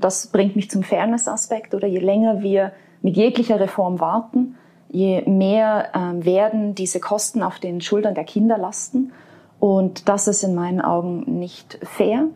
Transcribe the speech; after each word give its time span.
Das 0.00 0.28
bringt 0.28 0.54
mich 0.54 0.70
zum 0.70 0.84
Fairness-Aspekt 0.84 1.74
oder 1.74 1.88
je 1.88 1.98
länger 1.98 2.40
wir 2.40 2.70
mit 3.02 3.16
jeglicher 3.16 3.58
Reform 3.58 3.98
warten, 3.98 4.54
je 4.88 5.22
mehr 5.22 5.92
äh, 5.92 6.24
werden 6.24 6.76
diese 6.76 7.00
Kosten 7.00 7.42
auf 7.42 7.58
den 7.58 7.80
Schultern 7.80 8.14
der 8.14 8.22
Kinder 8.22 8.58
lasten. 8.58 9.12
Und 9.58 10.08
das 10.08 10.28
ist 10.28 10.44
in 10.44 10.54
meinen 10.54 10.80
Augen 10.80 11.24
nicht 11.40 11.80
fair. 11.82 12.28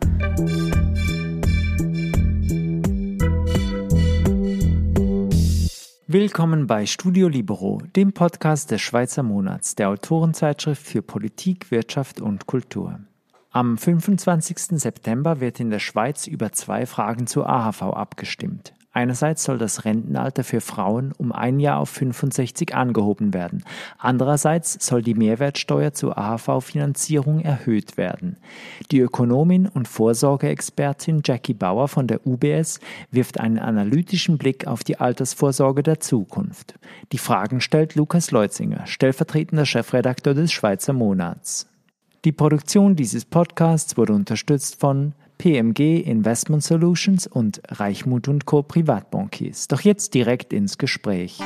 Willkommen 6.05 6.67
bei 6.67 6.85
Studio 6.85 7.29
Libero, 7.29 7.81
dem 7.95 8.11
Podcast 8.11 8.71
des 8.71 8.81
Schweizer 8.81 9.23
Monats, 9.23 9.75
der 9.75 9.87
Autorenzeitschrift 9.87 10.85
für 10.85 11.01
Politik, 11.01 11.71
Wirtschaft 11.71 12.19
und 12.19 12.45
Kultur. 12.45 12.99
Am 13.55 13.77
25. 13.77 14.79
September 14.81 15.39
wird 15.39 15.59
in 15.59 15.69
der 15.69 15.77
Schweiz 15.77 16.25
über 16.25 16.51
zwei 16.53 16.87
Fragen 16.87 17.27
zur 17.27 17.47
AHV 17.47 17.83
abgestimmt. 17.83 18.73
Einerseits 18.93 19.43
soll 19.43 19.59
das 19.59 19.85
Rentenalter 19.85 20.43
für 20.43 20.59
Frauen 20.59 21.11
um 21.15 21.31
ein 21.31 21.59
Jahr 21.59 21.77
auf 21.77 21.91
65 21.91 22.73
angehoben 22.73 23.31
werden. 23.35 23.63
Andererseits 23.99 24.83
soll 24.83 25.03
die 25.03 25.13
Mehrwertsteuer 25.13 25.93
zur 25.93 26.17
AHV-Finanzierung 26.17 27.41
erhöht 27.41 27.95
werden. 27.95 28.37
Die 28.89 29.01
Ökonomin 29.01 29.67
und 29.67 29.87
Vorsorgeexpertin 29.87 31.21
Jackie 31.23 31.53
Bauer 31.53 31.87
von 31.87 32.07
der 32.07 32.25
UBS 32.25 32.79
wirft 33.11 33.39
einen 33.39 33.59
analytischen 33.59 34.39
Blick 34.39 34.65
auf 34.65 34.83
die 34.83 34.99
Altersvorsorge 34.99 35.83
der 35.83 35.99
Zukunft. 35.99 36.73
Die 37.11 37.19
Fragen 37.19 37.61
stellt 37.61 37.93
Lukas 37.93 38.31
Leutzinger, 38.31 38.87
stellvertretender 38.87 39.67
Chefredakteur 39.67 40.33
des 40.33 40.51
Schweizer 40.51 40.93
Monats. 40.93 41.67
Die 42.25 42.31
Produktion 42.31 42.95
dieses 42.95 43.25
Podcasts 43.25 43.97
wurde 43.97 44.13
unterstützt 44.13 44.79
von 44.79 45.11
PMG 45.39 45.99
Investment 45.99 46.63
Solutions 46.63 47.27
und 47.27 47.61
Reichmut 47.67 48.29
Co. 48.45 48.63
Privatbankiers. 48.63 49.67
Doch 49.67 49.81
jetzt 49.81 50.13
direkt 50.13 50.53
ins 50.53 50.77
Gespräch. 50.77 51.41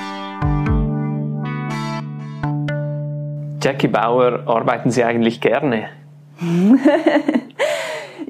Jackie 3.64 3.88
Bauer, 3.88 4.44
arbeiten 4.46 4.92
Sie 4.92 5.04
eigentlich 5.04 5.42
gerne? 5.42 5.90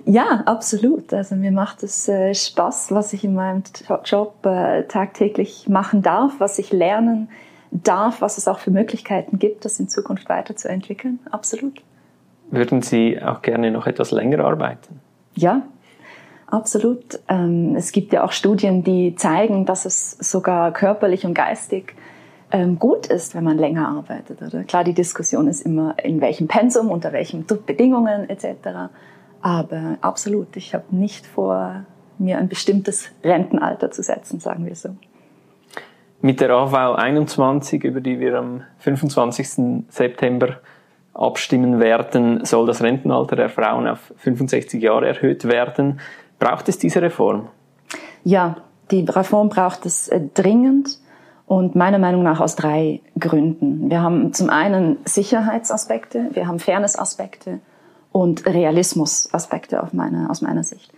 ja, 0.05 0.43
absolut. 0.45 1.13
Also 1.13 1.35
mir 1.35 1.51
macht 1.51 1.83
es 1.83 2.07
äh, 2.07 2.33
Spaß, 2.33 2.93
was 2.93 3.11
ich 3.11 3.25
in 3.25 3.35
meinem 3.35 3.63
Job 4.05 4.45
äh, 4.45 4.83
tagtäglich 4.83 5.67
machen 5.67 6.01
darf, 6.01 6.35
was 6.39 6.59
ich 6.59 6.71
lernen 6.71 7.27
darf, 7.71 8.21
was 8.21 8.37
es 8.37 8.47
auch 8.47 8.59
für 8.59 8.71
Möglichkeiten 8.71 9.37
gibt, 9.37 9.65
das 9.65 9.81
in 9.81 9.89
Zukunft 9.89 10.29
weiterzuentwickeln. 10.29 11.19
Absolut. 11.29 11.81
Würden 12.49 12.81
Sie 12.81 13.21
auch 13.21 13.41
gerne 13.41 13.71
noch 13.71 13.87
etwas 13.87 14.11
länger 14.11 14.43
arbeiten? 14.45 15.01
Ja, 15.35 15.63
absolut. 16.47 17.19
Ähm, 17.27 17.75
es 17.75 17.91
gibt 17.91 18.13
ja 18.13 18.23
auch 18.23 18.31
Studien, 18.31 18.83
die 18.83 19.15
zeigen, 19.15 19.65
dass 19.65 19.85
es 19.85 20.11
sogar 20.11 20.71
körperlich 20.71 21.25
und 21.25 21.33
geistig 21.33 21.95
ähm, 22.51 22.79
gut 22.79 23.07
ist, 23.07 23.35
wenn 23.35 23.43
man 23.43 23.57
länger 23.57 23.89
arbeitet. 23.89 24.41
Oder? 24.41 24.63
Klar, 24.63 24.83
die 24.83 24.93
Diskussion 24.93 25.47
ist 25.47 25.61
immer, 25.61 25.95
in 26.03 26.21
welchem 26.21 26.47
Pensum, 26.47 26.89
unter 26.89 27.11
welchen 27.11 27.45
Bedingungen 27.45 28.29
etc. 28.29 28.89
Aber 29.41 29.97
absolut, 30.01 30.55
ich 30.55 30.73
habe 30.73 30.85
nicht 30.91 31.25
vor, 31.25 31.85
mir 32.17 32.37
ein 32.37 32.47
bestimmtes 32.47 33.11
Rentenalter 33.23 33.91
zu 33.91 34.01
setzen, 34.01 34.39
sagen 34.39 34.65
wir 34.65 34.75
so. 34.75 34.89
Mit 36.21 36.41
der 36.41 36.49
AV 36.49 36.95
21, 36.95 37.83
über 37.83 38.01
die 38.01 38.19
wir 38.19 38.39
am 38.39 38.63
25. 38.79 39.85
September 39.89 40.57
abstimmen 41.17 41.79
werden, 41.79 42.45
soll 42.45 42.67
das 42.67 42.81
Rentenalter 42.81 43.35
der 43.35 43.49
Frauen 43.49 43.87
auf 43.87 44.13
65 44.17 44.81
Jahre 44.81 45.07
erhöht 45.07 45.45
werden. 45.45 45.99
Braucht 46.39 46.69
es 46.69 46.77
diese 46.77 47.01
Reform? 47.01 47.47
Ja, 48.23 48.57
die 48.91 49.03
Reform 49.03 49.49
braucht 49.49 49.85
es 49.85 50.07
äh, 50.07 50.21
dringend 50.33 50.99
und 51.45 51.75
meiner 51.75 51.97
Meinung 51.97 52.23
nach 52.23 52.39
aus 52.39 52.55
drei 52.55 53.01
Gründen. 53.19 53.89
Wir 53.89 54.01
haben 54.01 54.33
zum 54.33 54.49
einen 54.49 54.97
Sicherheitsaspekte, 55.05 56.29
wir 56.33 56.47
haben 56.47 56.59
Fairnessaspekte 56.59 57.59
und 58.11 58.45
Realismusaspekte 58.45 59.81
auf 59.81 59.93
meine, 59.93 60.29
aus 60.29 60.41
meiner 60.41 60.63
Sicht. 60.63 60.91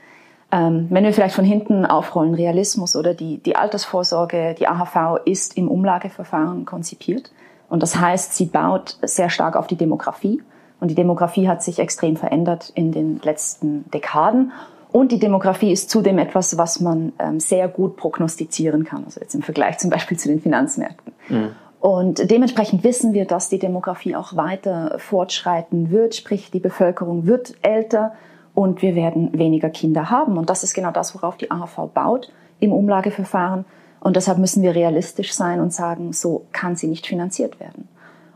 Ähm, 0.51 0.87
wenn 0.89 1.03
wir 1.03 1.13
vielleicht 1.13 1.35
von 1.35 1.45
hinten 1.45 1.85
aufrollen, 1.85 2.33
Realismus 2.33 2.95
oder 2.95 3.13
die, 3.13 3.37
die 3.37 3.55
Altersvorsorge, 3.55 4.55
die 4.57 4.67
AHV 4.67 5.19
ist 5.25 5.55
im 5.55 5.67
Umlageverfahren 5.67 6.65
konzipiert. 6.65 7.31
Und 7.69 7.83
das 7.83 7.99
heißt, 7.99 8.33
sie 8.33 8.45
baut 8.45 8.97
sehr 9.01 9.29
stark 9.29 9.55
auf 9.55 9.67
die 9.67 9.75
Demografie. 9.75 10.41
Und 10.79 10.89
die 10.89 10.95
Demografie 10.95 11.47
hat 11.47 11.61
sich 11.61 11.79
extrem 11.79 12.15
verändert 12.15 12.71
in 12.73 12.91
den 12.91 13.19
letzten 13.23 13.89
Dekaden. 13.91 14.51
Und 14.91 15.11
die 15.11 15.19
Demografie 15.19 15.71
ist 15.71 15.89
zudem 15.89 16.17
etwas, 16.17 16.57
was 16.57 16.79
man 16.79 17.13
ähm, 17.19 17.39
sehr 17.39 17.67
gut 17.67 17.95
prognostizieren 17.95 18.85
kann. 18.85 19.05
Also 19.05 19.19
jetzt 19.19 19.35
im 19.35 19.43
Vergleich 19.43 19.77
zum 19.77 19.89
Beispiel 19.89 20.17
zu 20.17 20.29
den 20.29 20.41
Finanzmärkten. 20.41 21.13
Mhm. 21.29 21.49
Und 21.79 22.29
dementsprechend 22.29 22.83
wissen 22.83 23.13
wir, 23.13 23.25
dass 23.25 23.49
die 23.49 23.59
Demografie 23.59 24.15
auch 24.15 24.35
weiter 24.35 24.95
fortschreiten 24.97 25.91
wird. 25.91 26.15
Sprich, 26.15 26.51
die 26.51 26.59
Bevölkerung 26.59 27.25
wird 27.25 27.53
älter 27.61 28.13
und 28.53 28.81
wir 28.81 28.95
werden 28.95 29.37
weniger 29.37 29.69
Kinder 29.69 30.09
haben. 30.09 30.37
Und 30.37 30.49
das 30.49 30.63
ist 30.63 30.73
genau 30.73 30.91
das, 30.91 31.15
worauf 31.15 31.37
die 31.37 31.51
AHV 31.51 31.91
baut 31.93 32.31
im 32.59 32.73
Umlageverfahren. 32.73 33.63
Und 33.99 34.15
deshalb 34.15 34.37
müssen 34.37 34.63
wir 34.63 34.75
realistisch 34.75 35.33
sein 35.33 35.59
und 35.59 35.73
sagen, 35.73 36.13
so 36.13 36.45
kann 36.51 36.75
sie 36.75 36.87
nicht 36.87 37.05
finanziert 37.05 37.59
werden. 37.59 37.87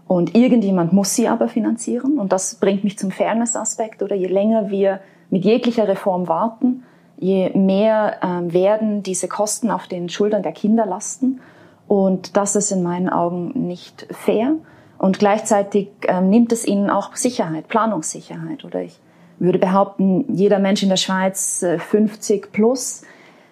Und 0.07 0.35
irgendjemand 0.35 0.93
muss 0.93 1.15
sie 1.15 1.27
aber 1.27 1.47
finanzieren. 1.47 2.19
Und 2.19 2.31
das 2.31 2.55
bringt 2.55 2.83
mich 2.83 2.97
zum 2.97 3.11
Fairness-Aspekt. 3.11 4.03
Oder 4.03 4.15
je 4.15 4.27
länger 4.27 4.69
wir 4.69 4.99
mit 5.29 5.45
jeglicher 5.45 5.87
Reform 5.87 6.27
warten, 6.27 6.83
je 7.17 7.49
mehr 7.51 8.17
äh, 8.21 8.53
werden 8.53 9.03
diese 9.03 9.27
Kosten 9.27 9.71
auf 9.71 9.87
den 9.87 10.09
Schultern 10.09 10.43
der 10.43 10.51
Kinder 10.51 10.85
lasten. 10.85 11.39
Und 11.87 12.37
das 12.37 12.55
ist 12.55 12.71
in 12.71 12.83
meinen 12.83 13.09
Augen 13.09 13.67
nicht 13.67 14.07
fair. 14.11 14.55
Und 14.97 15.19
gleichzeitig 15.19 15.89
äh, 16.07 16.21
nimmt 16.21 16.51
es 16.51 16.65
ihnen 16.65 16.89
auch 16.89 17.15
Sicherheit, 17.15 17.67
Planungssicherheit. 17.67 18.65
Oder 18.65 18.81
ich 18.81 18.99
würde 19.39 19.59
behaupten, 19.59 20.25
jeder 20.35 20.59
Mensch 20.59 20.83
in 20.83 20.89
der 20.89 20.97
Schweiz 20.97 21.63
äh, 21.63 21.79
50 21.79 22.51
plus 22.51 23.03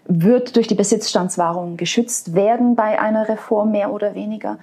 wird 0.05 0.55
durch 0.55 0.67
die 0.67 0.75
Besitzstandswahrung 0.75 1.77
geschützt 1.77 2.33
werden 2.33 2.75
bei 2.75 2.99
einer 2.99 3.29
Reform 3.29 3.71
mehr 3.71 3.91
oder 3.91 4.15
weniger. 4.15 4.57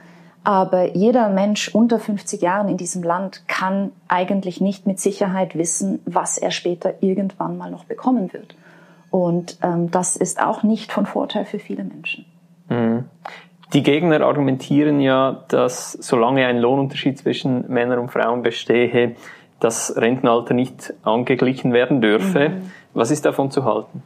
Aber 0.44 0.96
jeder 0.96 1.28
Mensch 1.28 1.74
unter 1.74 1.98
50 1.98 2.40
Jahren 2.40 2.68
in 2.68 2.76
diesem 2.76 3.02
Land 3.02 3.42
kann 3.48 3.92
eigentlich 4.08 4.60
nicht 4.60 4.86
mit 4.86 4.98
Sicherheit 4.98 5.56
wissen, 5.56 6.00
was 6.06 6.38
er 6.38 6.50
später 6.50 6.94
irgendwann 7.02 7.58
mal 7.58 7.70
noch 7.70 7.84
bekommen 7.84 8.32
wird. 8.32 8.56
Und 9.10 9.58
ähm, 9.62 9.90
das 9.90 10.16
ist 10.16 10.40
auch 10.40 10.62
nicht 10.62 10.92
von 10.92 11.06
Vorteil 11.06 11.44
für 11.44 11.58
viele 11.58 11.84
Menschen. 11.84 12.24
Mhm. 12.68 13.04
Die 13.74 13.82
Gegner 13.82 14.22
argumentieren 14.22 15.00
ja, 15.00 15.44
dass 15.48 15.92
solange 15.92 16.46
ein 16.46 16.58
Lohnunterschied 16.58 17.18
zwischen 17.18 17.70
Männern 17.70 17.98
und 17.98 18.10
Frauen 18.10 18.42
bestehe, 18.42 19.16
das 19.60 19.94
Rentenalter 19.96 20.54
nicht 20.54 20.94
angeglichen 21.02 21.72
werden 21.72 22.00
dürfe. 22.00 22.50
Mhm. 22.50 22.70
Was 22.94 23.10
ist 23.10 23.26
davon 23.26 23.50
zu 23.50 23.64
halten? 23.64 24.02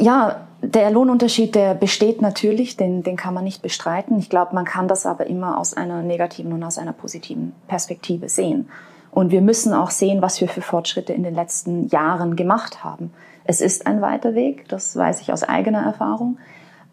Ja, 0.00 0.46
der 0.62 0.90
Lohnunterschied, 0.90 1.54
der 1.54 1.74
besteht 1.74 2.22
natürlich, 2.22 2.76
den, 2.76 3.02
den 3.02 3.16
kann 3.16 3.34
man 3.34 3.44
nicht 3.44 3.60
bestreiten. 3.60 4.18
Ich 4.18 4.30
glaube, 4.30 4.54
man 4.54 4.64
kann 4.64 4.88
das 4.88 5.04
aber 5.04 5.26
immer 5.26 5.58
aus 5.58 5.74
einer 5.74 6.02
negativen 6.02 6.52
und 6.54 6.62
aus 6.64 6.78
einer 6.78 6.94
positiven 6.94 7.52
Perspektive 7.68 8.30
sehen. 8.30 8.70
Und 9.10 9.30
wir 9.30 9.42
müssen 9.42 9.74
auch 9.74 9.90
sehen, 9.90 10.22
was 10.22 10.40
wir 10.40 10.48
für 10.48 10.62
Fortschritte 10.62 11.12
in 11.12 11.22
den 11.22 11.34
letzten 11.34 11.88
Jahren 11.88 12.34
gemacht 12.34 12.82
haben. 12.82 13.12
Es 13.44 13.60
ist 13.60 13.86
ein 13.86 14.00
weiter 14.00 14.34
Weg, 14.34 14.68
das 14.68 14.96
weiß 14.96 15.20
ich 15.20 15.34
aus 15.34 15.42
eigener 15.42 15.82
Erfahrung. 15.82 16.38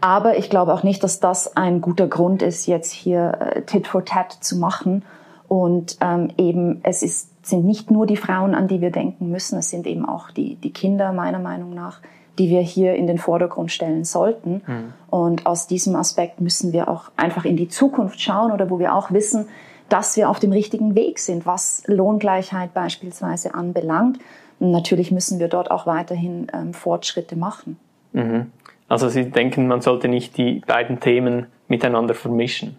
Aber 0.02 0.38
ich 0.38 0.50
glaube 0.50 0.74
auch 0.74 0.84
nicht, 0.84 1.02
dass 1.02 1.22
das 1.22 1.56
ein 1.56 1.80
guter 1.80 2.08
Grund 2.08 2.42
ist, 2.42 2.68
jetzt 2.68 2.92
hier 2.92 3.38
äh, 3.40 3.62
Tit 3.62 3.88
for 3.88 4.04
Tat 4.04 4.32
zu 4.32 4.58
machen. 4.58 5.04
Und 5.48 5.98
ähm, 6.02 6.30
eben, 6.38 6.82
es 6.84 7.04
ist, 7.04 7.46
sind 7.46 7.66
nicht 7.66 7.90
nur 7.90 8.06
die 8.06 8.18
Frauen, 8.18 8.54
an 8.54 8.68
die 8.68 8.82
wir 8.82 8.92
denken 8.92 9.30
müssen, 9.30 9.60
es 9.60 9.70
sind 9.70 9.88
eben 9.88 10.06
auch 10.06 10.30
die, 10.32 10.56
die 10.56 10.74
Kinder, 10.74 11.14
meiner 11.14 11.40
Meinung 11.40 11.74
nach, 11.74 12.02
die 12.38 12.50
wir 12.50 12.62
hier 12.62 12.96
in 12.96 13.08
den 13.08 13.18
Vordergrund 13.18 13.72
stellen 13.72 14.04
sollten. 14.04 14.62
Mhm. 14.66 14.94
Und 15.10 15.46
aus 15.46 15.68
diesem 15.68 15.96
Aspekt 15.96 16.42
müssen 16.42 16.74
wir 16.74 16.88
auch 16.88 17.12
einfach 17.18 17.46
in 17.46 17.58
die 17.58 17.68
Zukunft 17.68 18.20
schauen 18.22 18.52
oder 18.52 18.70
wo 18.70 18.80
wir 18.80 18.94
auch 18.94 19.12
wissen, 19.12 19.48
dass 19.90 20.18
wir 20.18 20.30
auf 20.30 20.40
dem 20.40 20.52
richtigen 20.52 20.96
Weg 20.96 21.20
sind, 21.20 21.46
was 21.46 21.84
Lohngleichheit 21.88 22.74
beispielsweise 22.74 23.54
anbelangt. 23.54 24.20
Und 24.60 24.72
natürlich 24.72 25.12
müssen 25.12 25.40
wir 25.40 25.48
dort 25.48 25.72
auch 25.72 25.86
weiterhin 25.86 26.48
ähm, 26.54 26.74
Fortschritte 26.74 27.36
machen. 27.36 27.78
Mhm. 28.14 28.52
Also 28.90 29.10
Sie 29.10 29.30
denken, 29.30 29.68
man 29.68 29.82
sollte 29.82 30.08
nicht 30.08 30.38
die 30.38 30.62
beiden 30.66 31.00
Themen 31.00 31.48
miteinander 31.68 32.14
vermischen? 32.14 32.78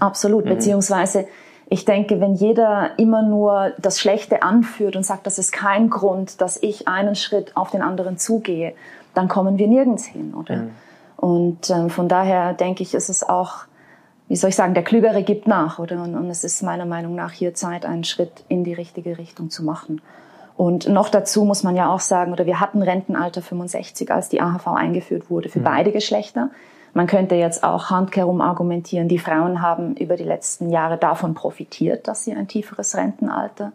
Absolut, 0.00 0.44
mhm. 0.44 0.50
beziehungsweise 0.50 1.26
ich 1.68 1.84
denke, 1.84 2.20
wenn 2.20 2.34
jeder 2.34 2.90
immer 2.96 3.22
nur 3.22 3.72
das 3.78 3.98
Schlechte 3.98 4.42
anführt 4.42 4.94
und 4.94 5.04
sagt, 5.04 5.26
das 5.26 5.38
ist 5.38 5.52
kein 5.52 5.90
Grund, 5.90 6.40
dass 6.40 6.62
ich 6.62 6.86
einen 6.86 7.16
Schritt 7.16 7.56
auf 7.56 7.70
den 7.70 7.82
anderen 7.82 8.18
zugehe, 8.18 8.74
dann 9.14 9.28
kommen 9.28 9.58
wir 9.58 9.66
nirgends 9.66 10.04
hin, 10.04 10.34
oder? 10.34 10.56
Mhm. 10.56 10.70
Und 11.16 11.70
ähm, 11.70 11.90
von 11.90 12.08
daher 12.08 12.52
denke 12.52 12.82
ich, 12.82 12.94
ist 12.94 13.08
es 13.08 13.28
auch, 13.28 13.64
wie 14.28 14.36
soll 14.36 14.50
ich 14.50 14.56
sagen, 14.56 14.74
der 14.74 14.84
Klügere 14.84 15.22
gibt 15.22 15.48
nach, 15.48 15.78
oder? 15.78 16.02
Und, 16.02 16.14
und 16.14 16.30
es 16.30 16.44
ist 16.44 16.62
meiner 16.62 16.86
Meinung 16.86 17.14
nach 17.14 17.32
hier 17.32 17.54
Zeit, 17.54 17.84
einen 17.84 18.04
Schritt 18.04 18.44
in 18.48 18.62
die 18.62 18.74
richtige 18.74 19.18
Richtung 19.18 19.50
zu 19.50 19.64
machen. 19.64 20.00
Und 20.56 20.88
noch 20.88 21.08
dazu 21.08 21.44
muss 21.44 21.62
man 21.62 21.74
ja 21.74 21.92
auch 21.92 22.00
sagen, 22.00 22.32
oder 22.32 22.46
wir 22.46 22.60
hatten 22.60 22.80
Rentenalter 22.80 23.42
65, 23.42 24.10
als 24.10 24.28
die 24.28 24.40
AHV 24.40 24.68
eingeführt 24.68 25.30
wurde, 25.30 25.48
für 25.48 25.60
mhm. 25.60 25.64
beide 25.64 25.92
Geschlechter. 25.92 26.50
Man 26.96 27.06
könnte 27.06 27.34
jetzt 27.34 27.62
auch 27.62 27.90
handkehrum 27.90 28.40
argumentieren, 28.40 29.06
die 29.06 29.18
Frauen 29.18 29.60
haben 29.60 29.96
über 29.96 30.16
die 30.16 30.24
letzten 30.24 30.70
Jahre 30.70 30.96
davon 30.96 31.34
profitiert, 31.34 32.08
dass 32.08 32.24
sie 32.24 32.32
ein 32.32 32.48
tieferes 32.48 32.96
Rentenalter 32.96 33.72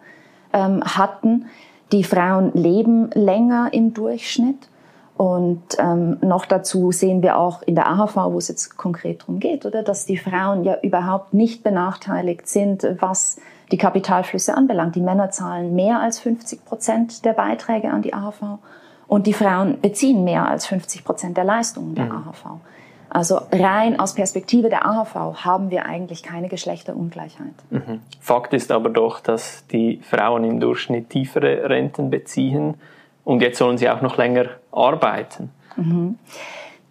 ähm, 0.53 0.83
hatten. 0.83 1.45
Die 1.91 2.03
Frauen 2.03 2.51
leben 2.53 3.12
länger 3.13 3.69
im 3.73 3.94
Durchschnitt. 3.94 4.69
Und 5.18 5.62
ähm, 5.77 6.18
noch 6.21 6.47
dazu 6.47 6.91
sehen 6.91 7.21
wir 7.21 7.38
auch 7.38 7.62
in 7.62 7.75
der 7.75 7.91
AHV, 7.91 8.15
wo 8.15 8.39
es 8.39 8.47
jetzt 8.47 8.75
konkret 8.75 9.21
darum 9.21 9.39
geht, 9.39 9.68
oder, 9.68 9.83
dass 9.83 10.07
die 10.07 10.18
Frauen 10.18 10.63
ja 10.63 10.77
überhaupt 10.81 11.35
nicht 11.35 11.62
benachteiligt 11.62 12.47
sind, 12.47 12.88
was 13.01 13.39
die 13.71 13.77
Kapitalflüsse 13.77 14.57
anbelangt. 14.57 14.95
Die 14.95 15.00
Männer 15.00 15.29
zahlen 15.29 15.75
mehr 15.75 16.00
als 16.00 16.18
50 16.18 16.65
Prozent 16.65 17.23
der 17.23 17.33
Beiträge 17.33 17.91
an 17.91 18.01
die 18.01 18.15
AHV 18.15 18.57
und 19.06 19.27
die 19.27 19.33
Frauen 19.33 19.79
beziehen 19.79 20.23
mehr 20.23 20.47
als 20.47 20.65
50 20.65 21.03
Prozent 21.03 21.38
der 21.38 21.44
Leistungen 21.44 21.94
der 21.94 22.06
mhm. 22.06 22.13
AHV. 22.13 22.45
Also 23.13 23.41
rein 23.51 23.99
aus 23.99 24.15
Perspektive 24.15 24.69
der 24.69 24.85
AHV 24.85 25.43
haben 25.43 25.69
wir 25.69 25.85
eigentlich 25.85 26.23
keine 26.23 26.47
Geschlechterungleichheit. 26.47 27.53
Mhm. 27.69 27.99
Fakt 28.21 28.53
ist 28.53 28.71
aber 28.71 28.89
doch, 28.89 29.19
dass 29.19 29.67
die 29.67 29.99
Frauen 30.01 30.45
im 30.45 30.61
Durchschnitt 30.61 31.09
tiefere 31.09 31.69
Renten 31.69 32.09
beziehen 32.09 32.75
und 33.25 33.41
jetzt 33.41 33.57
sollen 33.57 33.77
sie 33.77 33.89
auch 33.89 34.01
noch 34.01 34.17
länger 34.17 34.45
arbeiten. 34.71 35.51
Mhm. 35.75 36.17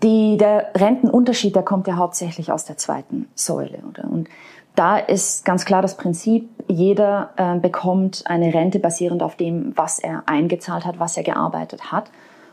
Die, 0.03 0.37
der 0.37 0.71
Rentenunterschied, 0.75 1.57
der 1.57 1.63
kommt 1.63 1.87
ja 1.87 1.97
hauptsächlich 1.97 2.53
aus 2.53 2.67
der 2.67 2.77
zweiten 2.77 3.29
Säule. 3.35 3.79
Oder? 3.89 4.05
Und 4.05 4.29
da 4.75 4.99
ist 4.99 5.47
ganz 5.47 5.65
klar 5.65 5.81
das 5.81 5.97
Prinzip, 5.97 6.49
jeder 6.69 7.31
äh, 7.37 7.59
bekommt 7.59 8.25
eine 8.27 8.53
Rente 8.53 8.79
basierend 8.79 9.23
auf 9.23 9.37
dem, 9.37 9.73
was 9.75 9.99
er 9.99 10.23
eingezahlt 10.27 10.85
hat, 10.85 10.99
was 10.99 11.17
er 11.17 11.23
gearbeitet 11.23 11.93
hat. 11.93 12.11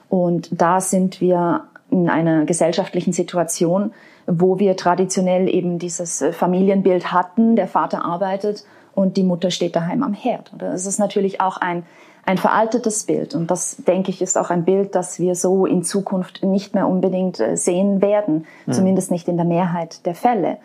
Und 0.09 0.49
da 0.51 0.79
sind 0.79 1.19
wir 1.19 1.63
in 1.89 2.10
einer 2.10 2.45
gesellschaftlichen 2.45 3.13
Situation, 3.13 3.92
wo 4.25 4.60
wir 4.60 4.75
traditionell 4.75 5.48
eben 5.48 5.80
dieses 5.80 6.22
äh, 6.22 6.34
Familienbild 6.34 7.12
hatten, 7.12 7.56
der 7.56 7.68
Vater 7.68 8.04
arbeitet 8.04 8.66
und 8.94 9.16
die 9.16 9.24
Mutter 9.24 9.51
steht 9.51 9.75
daheim 9.75 10.04
am 10.04 10.13
Herd. 10.13 10.51
Oder 10.54 10.74
es 10.74 10.86
ist 10.86 11.00
natürlich 11.00 11.39
auch 11.39 11.57
ein, 11.57 11.84
ein 12.25 12.38
veraltetes 12.38 13.06
Bild 13.06 13.36
und 13.36 13.50
das, 13.50 13.78
denke 13.78 14.10
ich, 14.12 14.22
ist 14.22 14.38
auch 14.38 14.50
ein 14.50 14.66
Bild, 14.66 14.95
das 14.95 15.19
wir 15.19 15.36
so 15.36 15.66
in 15.66 15.84
Zukunft 15.84 16.44
nicht 16.44 16.75
mehr 16.75 16.88
unbedingt 16.88 17.39
äh, 17.39 17.56
sehen 17.56 18.01
werden, 18.01 18.45
mhm. 18.66 18.74
zumindest 18.74 19.12
nicht 19.12 19.28
in 19.28 19.38
der 19.38 19.45
Mehrheit 19.45 20.06
der 20.06 20.16
Fälle. 20.16 20.57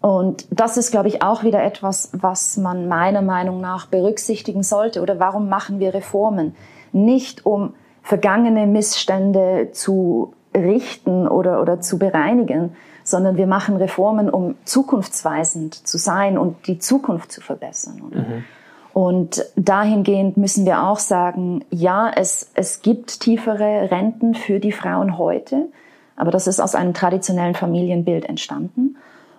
Und 0.00 0.46
das 0.50 0.76
ist, 0.76 0.90
glaube 0.90 1.08
ich, 1.08 1.22
auch 1.22 1.44
wieder 1.44 1.62
etwas, 1.62 2.10
was 2.12 2.56
man 2.56 2.88
meiner 2.88 3.22
Meinung 3.22 3.60
nach 3.60 3.86
berücksichtigen 3.86 4.62
sollte. 4.62 5.02
Oder 5.02 5.18
warum 5.18 5.50
machen 5.50 5.78
wir 5.78 5.92
Reformen? 5.92 6.54
Nicht 6.92 7.44
um 7.44 7.74
vergangene 8.02 8.66
Missstände 8.66 9.68
zu 9.72 10.32
richten 10.54 11.28
oder, 11.28 11.60
oder 11.62 11.80
zu 11.80 11.98
bereinigen, 11.98 12.76
sondern 13.04 13.36
wir 13.36 13.46
machen 13.46 13.76
Reformen, 13.76 14.30
um 14.30 14.56
zukunftsweisend 14.64 15.74
zu 15.74 15.98
sein 15.98 16.38
und 16.38 16.66
die 16.66 16.78
Zukunft 16.78 17.32
zu 17.32 17.40
verbessern. 17.40 18.02
Mhm. 18.10 18.44
Und 18.92 19.44
dahingehend 19.56 20.36
müssen 20.36 20.66
wir 20.66 20.82
auch 20.82 20.98
sagen, 20.98 21.64
ja, 21.70 22.10
es, 22.14 22.50
es 22.54 22.82
gibt 22.82 23.20
tiefere 23.20 23.90
Renten 23.90 24.34
für 24.34 24.58
die 24.58 24.72
Frauen 24.72 25.16
heute, 25.16 25.68
aber 26.16 26.30
das 26.30 26.46
ist 26.46 26.60
aus 26.60 26.74
einem 26.74 26.92
traditionellen 26.92 27.54
Familienbild 27.54 28.24
entstanden. 28.24 28.96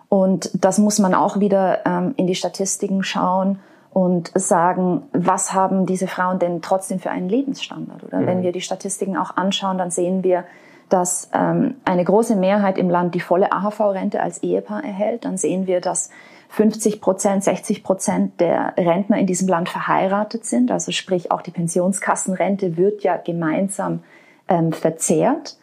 Und 0.08 0.52
das 0.54 0.78
muss 0.78 1.00
man 1.00 1.13
auch 1.13 1.40
wieder 1.40 1.86
ähm, 1.86 2.13
in 2.18 2.28
die 2.28 2.36
Statistiken 2.36 3.04
schauen 3.04 3.60
und 3.94 4.31
sagen, 4.36 5.04
was 5.12 5.54
haben 5.54 5.86
diese 5.86 6.08
Frauen 6.08 6.40
denn 6.40 6.62
trotzdem 6.62 7.00
für 7.00 7.12
einen 7.12 7.30
Lebensstandard? 7.30 8.04
Oder 8.04 8.22
mhm. 8.22 8.28
wenn 8.28 8.44
wir 8.44 8.52
die 8.52 8.62
Statistiken 8.62 9.18
auch 9.18 9.36
anschauen, 9.36 9.78
dann 9.78 9.92
sehen 9.92 10.24
wir, 10.24 10.46
dass 10.92 11.30
ähm, 11.34 11.76
eine 11.86 12.04
große 12.04 12.36
Mehrheit 12.36 12.78
im 12.78 12.90
Land 12.90 13.16
die 13.16 13.22
volle 13.22 13.52
AHV-Rente 13.52 14.22
als 14.22 14.44
Ehepaar 14.44 14.84
erhält. 14.84 15.26
Dann 15.26 15.38
sehen 15.38 15.66
wir, 15.66 15.80
dass 15.80 16.10
50 16.50 17.00
Prozent, 17.00 17.46
60 17.46 17.82
Prozent 17.82 18.42
der 18.42 18.74
Rentner 18.78 19.18
in 19.18 19.26
diesem 19.26 19.48
Land 19.48 19.70
verheiratet 19.70 20.46
sind. 20.46 20.70
Also 20.70 20.92
sprich, 20.92 21.32
auch 21.32 21.42
die 21.42 21.52
Pensionskassenrente 21.52 22.76
wird 22.76 23.04
ja 23.04 23.16
gemeinsam 23.16 24.04
ähm, 24.50 24.74
verzehrt. 24.74 25.58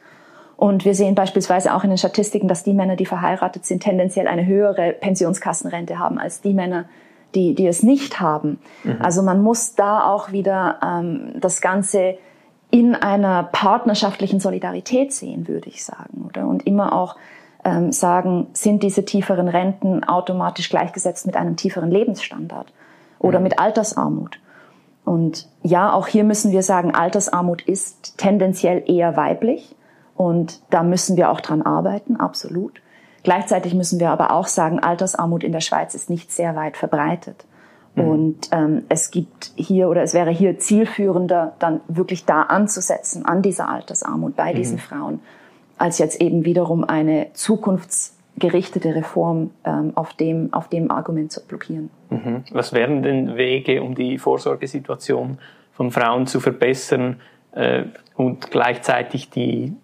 Und 0.56 0.86
wir 0.86 0.94
sehen 0.94 1.14
beispielsweise 1.14 1.74
auch 1.74 1.84
in 1.84 1.90
den 1.90 1.98
Statistiken, 1.98 2.48
dass 2.48 2.64
die 2.64 2.72
Männer, 2.72 2.96
die 2.96 3.06
verheiratet 3.06 3.66
sind, 3.66 3.82
tendenziell 3.82 4.26
eine 4.26 4.46
höhere 4.46 4.92
Pensionskassenrente 4.92 5.98
haben 5.98 6.18
als 6.18 6.40
die 6.40 6.54
Männer, 6.54 6.86
die, 7.34 7.54
die 7.54 7.66
es 7.66 7.82
nicht 7.82 8.18
haben. 8.18 8.58
Mhm. 8.82 8.96
Also 9.00 9.22
man 9.22 9.42
muss 9.42 9.74
da 9.74 10.04
auch 10.10 10.32
wieder 10.32 10.80
ähm, 10.82 11.34
das 11.38 11.60
Ganze 11.60 12.16
in 12.70 12.94
einer 12.94 13.44
partnerschaftlichen 13.44 14.40
Solidarität 14.40 15.12
sehen, 15.12 15.48
würde 15.48 15.68
ich 15.68 15.84
sagen, 15.84 16.24
oder? 16.26 16.46
Und 16.46 16.66
immer 16.66 16.92
auch 16.92 17.16
ähm, 17.64 17.92
sagen, 17.92 18.48
sind 18.52 18.82
diese 18.82 19.04
tieferen 19.04 19.48
Renten 19.48 20.04
automatisch 20.04 20.68
gleichgesetzt 20.68 21.26
mit 21.26 21.36
einem 21.36 21.56
tieferen 21.56 21.90
Lebensstandard 21.90 22.72
oder 23.18 23.38
mhm. 23.38 23.44
mit 23.44 23.58
Altersarmut? 23.58 24.38
Und 25.04 25.48
ja, 25.62 25.92
auch 25.92 26.06
hier 26.06 26.24
müssen 26.24 26.52
wir 26.52 26.62
sagen, 26.62 26.94
Altersarmut 26.94 27.62
ist 27.62 28.18
tendenziell 28.18 28.82
eher 28.86 29.16
weiblich 29.16 29.74
und 30.16 30.60
da 30.68 30.82
müssen 30.82 31.16
wir 31.16 31.30
auch 31.30 31.40
dran 31.40 31.62
arbeiten, 31.62 32.16
absolut. 32.16 32.82
Gleichzeitig 33.22 33.74
müssen 33.74 34.00
wir 34.00 34.10
aber 34.10 34.32
auch 34.32 34.46
sagen, 34.46 34.80
Altersarmut 34.80 35.42
in 35.42 35.52
der 35.52 35.60
Schweiz 35.60 35.94
ist 35.94 36.10
nicht 36.10 36.30
sehr 36.30 36.54
weit 36.56 36.76
verbreitet. 36.76 37.46
Mhm. 38.02 38.08
Und 38.08 38.48
ähm, 38.52 38.82
es 38.88 39.10
gibt 39.10 39.52
hier 39.56 39.88
oder 39.88 40.02
es 40.02 40.14
wäre 40.14 40.30
hier 40.30 40.58
zielführender, 40.58 41.54
dann 41.58 41.80
wirklich 41.88 42.24
da 42.24 42.42
anzusetzen, 42.42 43.24
an 43.24 43.42
dieser 43.42 43.68
Altersarmut 43.68 44.36
bei 44.36 44.52
diesen 44.52 44.76
mhm. 44.76 44.80
Frauen, 44.80 45.20
als 45.76 45.98
jetzt 45.98 46.20
eben 46.20 46.44
wiederum 46.44 46.84
eine 46.84 47.28
zukunftsgerichtete 47.32 48.94
Reform 48.94 49.50
ähm, 49.64 49.92
auf, 49.94 50.14
dem, 50.14 50.52
auf 50.52 50.68
dem 50.68 50.90
Argument 50.90 51.32
zu 51.32 51.44
blockieren. 51.46 51.90
Mhm. 52.10 52.44
Was 52.52 52.72
wären 52.72 53.02
denn 53.02 53.36
Wege, 53.36 53.82
um 53.82 53.94
die 53.94 54.18
Vorsorgesituation 54.18 55.38
von 55.72 55.90
Frauen 55.90 56.26
zu 56.26 56.40
verbessern 56.40 57.20
äh, 57.52 57.84
und 58.16 58.50
gleichzeitig 58.50 59.30
die, 59.30 59.74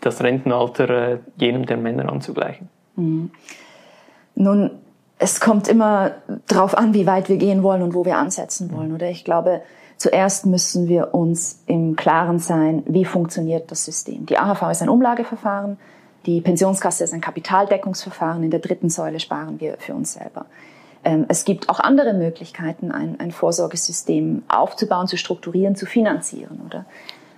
das 0.00 0.22
Rentenalter 0.22 1.12
äh, 1.12 1.18
jenem 1.36 1.66
der 1.66 1.76
Männer 1.76 2.10
anzugleichen? 2.10 2.68
Mhm. 2.96 3.30
Nun, 4.34 4.70
es 5.20 5.38
kommt 5.38 5.68
immer 5.68 6.12
darauf 6.48 6.76
an, 6.76 6.94
wie 6.94 7.06
weit 7.06 7.28
wir 7.28 7.36
gehen 7.36 7.62
wollen 7.62 7.82
und 7.82 7.94
wo 7.94 8.06
wir 8.06 8.16
ansetzen 8.16 8.72
wollen. 8.72 8.94
Oder 8.94 9.10
ich 9.10 9.22
glaube, 9.22 9.60
zuerst 9.98 10.46
müssen 10.46 10.88
wir 10.88 11.14
uns 11.14 11.62
im 11.66 11.94
Klaren 11.94 12.38
sein, 12.38 12.82
wie 12.86 13.04
funktioniert 13.04 13.70
das 13.70 13.84
System. 13.84 14.24
Die 14.24 14.38
AHV 14.38 14.70
ist 14.70 14.82
ein 14.82 14.88
Umlageverfahren, 14.88 15.76
die 16.24 16.40
Pensionskasse 16.40 17.04
ist 17.04 17.12
ein 17.12 17.20
Kapitaldeckungsverfahren. 17.20 18.42
In 18.42 18.50
der 18.50 18.60
dritten 18.60 18.88
Säule 18.88 19.20
sparen 19.20 19.60
wir 19.60 19.76
für 19.78 19.94
uns 19.94 20.14
selber. 20.14 20.46
Ähm, 21.04 21.26
es 21.28 21.44
gibt 21.44 21.68
auch 21.68 21.80
andere 21.80 22.14
Möglichkeiten, 22.14 22.90
ein, 22.90 23.20
ein 23.20 23.30
Vorsorgesystem 23.30 24.42
aufzubauen, 24.48 25.06
zu 25.06 25.18
strukturieren, 25.18 25.76
zu 25.76 25.84
finanzieren. 25.84 26.62
Oder 26.66 26.86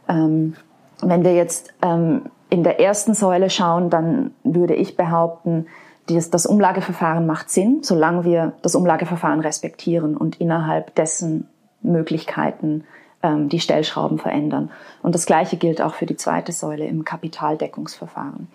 ähm, 0.09 0.55
wenn 1.01 1.25
wir 1.25 1.35
jetzt 1.35 1.75
ähm, 1.83 2.27
in 2.49 2.63
der 2.63 2.79
ersten 2.79 3.15
Säule 3.15 3.51
schauen, 3.51 3.91
dann 3.91 4.33
würde 4.45 4.75
ich 4.75 4.97
behaupten, 4.97 5.67
das, 6.07 6.47
Umlageverfahren 6.47 7.27
macht 7.27 7.51
Sinn, 7.51 7.81
solange 7.83 8.25
wir 8.25 8.53
das 8.63 8.75
Umlageverfahren 8.75 9.41
respektieren 9.41 10.17
und 10.17 10.41
innerhalb 10.41 10.95
dessen 10.95 11.49
Möglichkeiten 11.81 12.85
ähm, 13.23 13.49
die 13.49 13.61
Stellschrauben 13.61 14.19
verändern. 14.19 14.71
Und 15.03 15.15
das 15.15 15.27
Gleiche 15.27 15.57
gilt 15.57 15.81
auch 15.81 15.95
für 15.95 16.07
die 16.07 16.17
zweite 16.17 16.53
Säule 16.53 16.87
im 16.87 17.05
Kapitaldeckungsverfahren. 17.05 18.49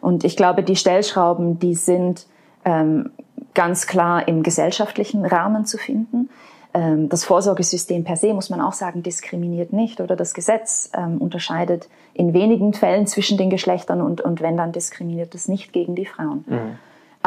Und 0.00 0.24
ich 0.24 0.36
glaube, 0.36 0.62
die 0.62 0.76
Stellschrauben, 0.76 1.58
die 1.58 1.74
sind 1.74 2.26
ähm, 2.64 3.10
ganz 3.54 3.86
klar 3.86 4.26
im 4.28 4.42
gesellschaftlichen 4.42 5.24
Rahmen 5.24 5.64
zu 5.66 5.78
finden. 5.78 6.30
Ähm, 6.74 7.08
das 7.08 7.24
Vorsorgesystem 7.24 8.04
per 8.04 8.16
se, 8.16 8.34
muss 8.34 8.50
man 8.50 8.60
auch 8.60 8.72
sagen, 8.72 9.02
diskriminiert 9.02 9.72
nicht 9.72 10.00
oder 10.00 10.16
das 10.16 10.34
Gesetz 10.34 10.90
ähm, 10.96 11.18
unterscheidet 11.18 11.88
in 12.14 12.34
wenigen 12.34 12.74
Fällen 12.74 13.06
zwischen 13.06 13.38
den 13.38 13.50
Geschlechtern 13.50 14.02
und, 14.02 14.20
und 14.20 14.40
wenn 14.40 14.56
dann 14.56 14.72
diskriminiert 14.72 15.34
es 15.34 15.48
nicht 15.48 15.72
gegen 15.72 15.94
die 15.94 16.06
Frauen. 16.06 16.44
Mhm. 16.46 16.78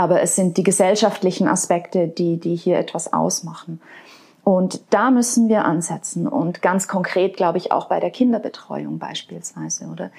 Aber 0.01 0.19
es 0.23 0.35
sind 0.35 0.57
die 0.57 0.63
gesellschaftlichen 0.63 1.47
Aspekte, 1.47 2.07
die, 2.07 2.37
die 2.37 2.55
hier 2.55 2.79
etwas 2.79 3.13
ausmachen. 3.13 3.79
Und 4.43 4.81
da 4.89 5.11
müssen 5.11 5.47
wir 5.47 5.63
ansetzen 5.63 6.27
und 6.27 6.63
ganz 6.63 6.87
konkret, 6.87 7.37
glaube 7.37 7.59
ich, 7.59 7.71
auch 7.71 7.85
bei 7.85 7.99
der 7.99 8.09
Kinderbetreuung 8.09 8.97
beispielsweise, 8.97 9.85
oder? 9.85 10.09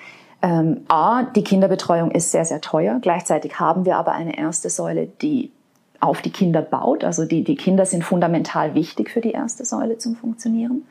Ähm, 0.41 0.83
A, 0.87 1.25
die 1.25 1.43
Kinderbetreuung 1.43 2.13
ist 2.13 2.31
sehr, 2.31 2.45
sehr 2.45 2.61
teuer. 2.61 3.01
Gleichzeitig 3.03 3.59
haben 3.59 3.85
wir 3.85 3.97
aber 3.97 4.13
eine 4.13 4.39
erste 4.39 4.71
Säule, 4.71 5.09
die 5.21 5.51
auf 5.99 6.23
die 6.23 6.31
Kinder 6.31 6.63
baut. 6.63 7.03
Also 7.03 7.25
die, 7.25 7.43
die 7.43 7.57
Kinder 7.57 7.85
sind 7.85 8.05
fundamental 8.05 8.77
wichtig 8.77 9.11
für 9.11 9.21
die 9.21 9.33
erste 9.33 9.65
Säule 9.65 9.99
zum 9.99 10.15
Funktionieren. 10.15 10.87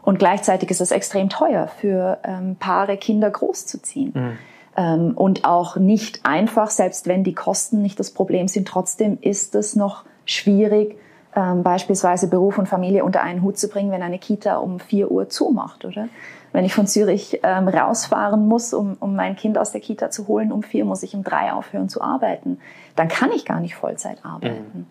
Und 0.00 0.18
gleichzeitig 0.18 0.70
ist 0.70 0.80
es 0.80 0.90
extrem 0.90 1.28
teuer 1.28 1.68
für 1.68 2.16
ähm, 2.24 2.56
Paare, 2.58 2.96
Kinder 2.96 3.30
großzuziehen. 3.30 4.12
Mhm. 4.14 4.38
Ähm, 4.76 5.12
und 5.16 5.44
auch 5.44 5.76
nicht 5.76 6.20
einfach, 6.24 6.70
selbst 6.70 7.06
wenn 7.06 7.24
die 7.24 7.34
Kosten 7.34 7.82
nicht 7.82 7.98
das 7.98 8.10
Problem 8.10 8.48
sind, 8.48 8.68
trotzdem 8.68 9.18
ist 9.20 9.54
es 9.54 9.76
noch 9.76 10.04
schwierig, 10.24 10.98
ähm, 11.34 11.62
beispielsweise 11.62 12.28
Beruf 12.28 12.58
und 12.58 12.68
Familie 12.68 13.04
unter 13.04 13.22
einen 13.22 13.42
Hut 13.42 13.58
zu 13.58 13.68
bringen, 13.68 13.90
wenn 13.90 14.02
eine 14.02 14.18
Kita 14.18 14.56
um 14.56 14.80
4 14.80 15.10
Uhr 15.10 15.28
zumacht, 15.28 15.84
oder? 15.84 16.08
Wenn 16.52 16.66
ich 16.66 16.74
von 16.74 16.86
Zürich 16.86 17.40
ähm, 17.42 17.66
rausfahren 17.68 18.46
muss, 18.46 18.74
um, 18.74 18.96
um 19.00 19.16
mein 19.16 19.36
Kind 19.36 19.56
aus 19.56 19.72
der 19.72 19.80
Kita 19.80 20.10
zu 20.10 20.28
holen, 20.28 20.52
um 20.52 20.62
vier 20.62 20.84
muss 20.84 21.02
ich 21.02 21.14
um 21.14 21.24
drei 21.24 21.52
aufhören 21.52 21.88
zu 21.88 22.02
arbeiten, 22.02 22.58
dann 22.94 23.08
kann 23.08 23.32
ich 23.32 23.46
gar 23.46 23.58
nicht 23.58 23.74
Vollzeit 23.74 24.18
arbeiten. 24.22 24.70
Mhm. 24.74 24.86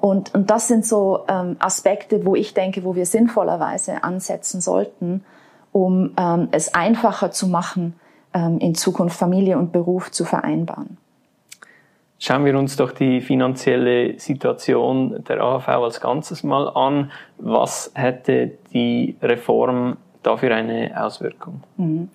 Und, 0.00 0.34
und 0.34 0.50
das 0.50 0.68
sind 0.68 0.86
so 0.86 1.24
ähm, 1.28 1.56
Aspekte, 1.58 2.24
wo 2.24 2.34
ich 2.34 2.54
denke, 2.54 2.84
wo 2.84 2.94
wir 2.94 3.06
sinnvollerweise 3.06 4.02
ansetzen 4.02 4.60
sollten, 4.60 5.24
um 5.72 6.12
ähm, 6.18 6.48
es 6.52 6.74
einfacher 6.74 7.30
zu 7.30 7.48
machen, 7.48 7.94
in 8.34 8.74
Zukunft 8.74 9.16
Familie 9.16 9.56
und 9.58 9.72
Beruf 9.72 10.10
zu 10.10 10.24
vereinbaren. 10.24 10.98
Schauen 12.18 12.44
wir 12.44 12.58
uns 12.58 12.76
doch 12.76 12.92
die 12.92 13.20
finanzielle 13.20 14.18
Situation 14.18 15.22
der 15.28 15.40
AHV 15.40 15.68
als 15.68 16.00
Ganzes 16.00 16.42
mal 16.42 16.68
an. 16.68 17.10
Was 17.38 17.90
hätte 17.94 18.52
die 18.72 19.16
Reform 19.20 19.98
dafür 20.22 20.54
eine 20.54 20.92
Auswirkung? 20.96 21.62
Mhm. 21.76 22.08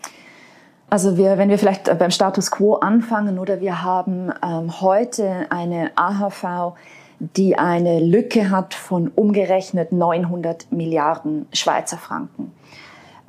Also 0.89 1.17
wir, 1.17 1.37
wenn 1.37 1.49
wir 1.49 1.59
vielleicht 1.59 1.95
beim 1.99 2.09
Status 2.09 2.49
quo 2.49 2.75
anfangen, 2.75 3.37
oder 3.37 3.61
wir 3.61 3.83
haben 3.83 4.31
ähm, 4.43 4.81
heute 4.81 5.45
eine 5.51 5.91
AHV, 5.95 6.73
die 7.19 7.57
eine 7.57 7.99
Lücke 7.99 8.49
hat 8.49 8.73
von 8.73 9.09
umgerechnet 9.09 9.91
900 9.91 10.71
Milliarden 10.71 11.47
Schweizer 11.53 11.97
Franken. 11.97 12.51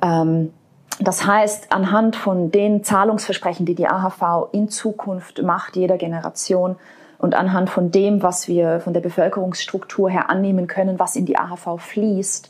Ähm, 0.01 0.51
das 0.99 1.25
heißt, 1.25 1.71
anhand 1.71 2.15
von 2.15 2.51
den 2.51 2.83
Zahlungsversprechen, 2.83 3.65
die 3.65 3.75
die 3.75 3.87
AHV 3.87 4.49
in 4.51 4.69
Zukunft 4.69 5.41
macht, 5.41 5.75
jeder 5.75 5.97
Generation, 5.97 6.75
und 7.17 7.35
anhand 7.35 7.69
von 7.69 7.91
dem, 7.91 8.23
was 8.23 8.47
wir 8.47 8.79
von 8.79 8.93
der 8.93 9.01
Bevölkerungsstruktur 9.01 10.09
her 10.09 10.29
annehmen 10.29 10.65
können, 10.65 10.97
was 10.97 11.15
in 11.15 11.25
die 11.25 11.37
AHV 11.37 11.79
fließt, 11.79 12.49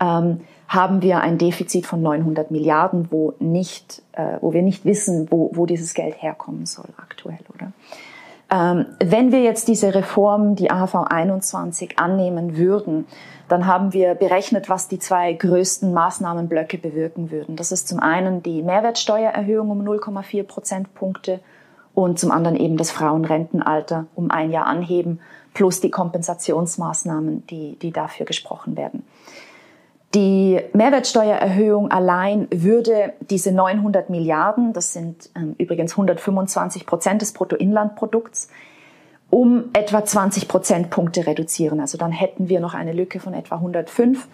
ähm, 0.00 0.40
haben 0.68 1.02
wir 1.02 1.20
ein 1.20 1.38
Defizit 1.38 1.86
von 1.86 2.02
900 2.02 2.50
Milliarden, 2.50 3.08
wo, 3.10 3.34
nicht, 3.38 4.02
äh, 4.12 4.36
wo 4.40 4.52
wir 4.52 4.62
nicht 4.62 4.84
wissen, 4.84 5.28
wo, 5.30 5.50
wo 5.54 5.66
dieses 5.66 5.94
Geld 5.94 6.22
herkommen 6.22 6.66
soll 6.66 6.88
aktuell, 6.98 7.40
oder? 7.54 7.72
Ähm, 8.52 8.86
wenn 9.02 9.32
wir 9.32 9.42
jetzt 9.42 9.66
diese 9.68 9.94
Reform, 9.94 10.56
die 10.56 10.70
AHV 10.70 10.94
21, 11.08 11.98
annehmen 11.98 12.58
würden, 12.58 13.06
dann 13.48 13.66
haben 13.66 13.94
wir 13.94 14.14
berechnet, 14.14 14.68
was 14.68 14.88
die 14.88 14.98
zwei 14.98 15.32
größten 15.32 15.92
Maßnahmenblöcke 15.92 16.76
bewirken 16.76 17.30
würden. 17.30 17.56
Das 17.56 17.72
ist 17.72 17.88
zum 17.88 17.98
einen 17.98 18.42
die 18.42 18.62
Mehrwertsteuererhöhung 18.62 19.70
um 19.70 19.80
0,4 19.80 20.42
Prozentpunkte 20.44 21.40
und 21.94 22.18
zum 22.18 22.30
anderen 22.30 22.56
eben 22.56 22.76
das 22.76 22.90
Frauenrentenalter 22.90 24.06
um 24.14 24.30
ein 24.30 24.50
Jahr 24.50 24.66
anheben, 24.66 25.20
plus 25.54 25.80
die 25.80 25.90
Kompensationsmaßnahmen, 25.90 27.46
die, 27.46 27.78
die 27.80 27.90
dafür 27.90 28.26
gesprochen 28.26 28.76
werden. 28.76 29.04
Die 30.14 30.60
Mehrwertsteuererhöhung 30.74 31.90
allein 31.90 32.46
würde 32.50 33.14
diese 33.30 33.50
900 33.50 34.10
Milliarden, 34.10 34.74
das 34.74 34.92
sind 34.92 35.30
ähm, 35.34 35.54
übrigens 35.56 35.92
125 35.92 36.84
Prozent 36.84 37.22
des 37.22 37.32
Bruttoinlandprodukts, 37.32 38.48
um 39.30 39.70
etwa 39.72 40.04
20 40.04 40.48
Prozentpunkte 40.48 41.26
reduzieren. 41.26 41.80
Also 41.80 41.96
dann 41.96 42.12
hätten 42.12 42.50
wir 42.50 42.60
noch 42.60 42.74
eine 42.74 42.92
Lücke 42.92 43.20
von 43.20 43.32
etwa 43.32 43.56
105 43.56 44.28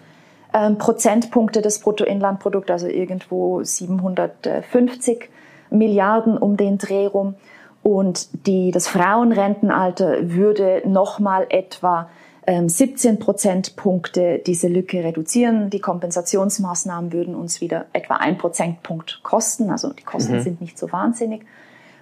ähm, 0.53 0.77
Prozentpunkte 0.77 1.61
des 1.61 1.79
Bruttoinlandprodukts, 1.79 2.71
also 2.71 2.87
irgendwo 2.87 3.63
750 3.63 5.29
Milliarden 5.69 6.37
um 6.37 6.57
den 6.57 6.77
Dreh 6.77 7.05
rum. 7.05 7.35
Und 7.83 8.45
die, 8.47 8.71
das 8.71 8.89
Frauenrentenalter 8.89 10.29
würde 10.29 10.81
nochmal 10.85 11.45
etwa 11.49 12.09
17 12.49 13.11
ähm, 13.11 13.19
Prozentpunkte 13.19 14.41
diese 14.45 14.67
Lücke 14.67 15.03
reduzieren. 15.03 15.69
Die 15.69 15.79
Kompensationsmaßnahmen 15.79 17.13
würden 17.13 17.35
uns 17.35 17.61
wieder 17.61 17.85
etwa 17.93 18.15
ein 18.15 18.37
Prozentpunkt 18.37 19.21
kosten. 19.23 19.69
Also 19.69 19.93
die 19.93 20.03
Kosten 20.03 20.35
mhm. 20.35 20.41
sind 20.41 20.61
nicht 20.61 20.77
so 20.77 20.91
wahnsinnig, 20.91 21.45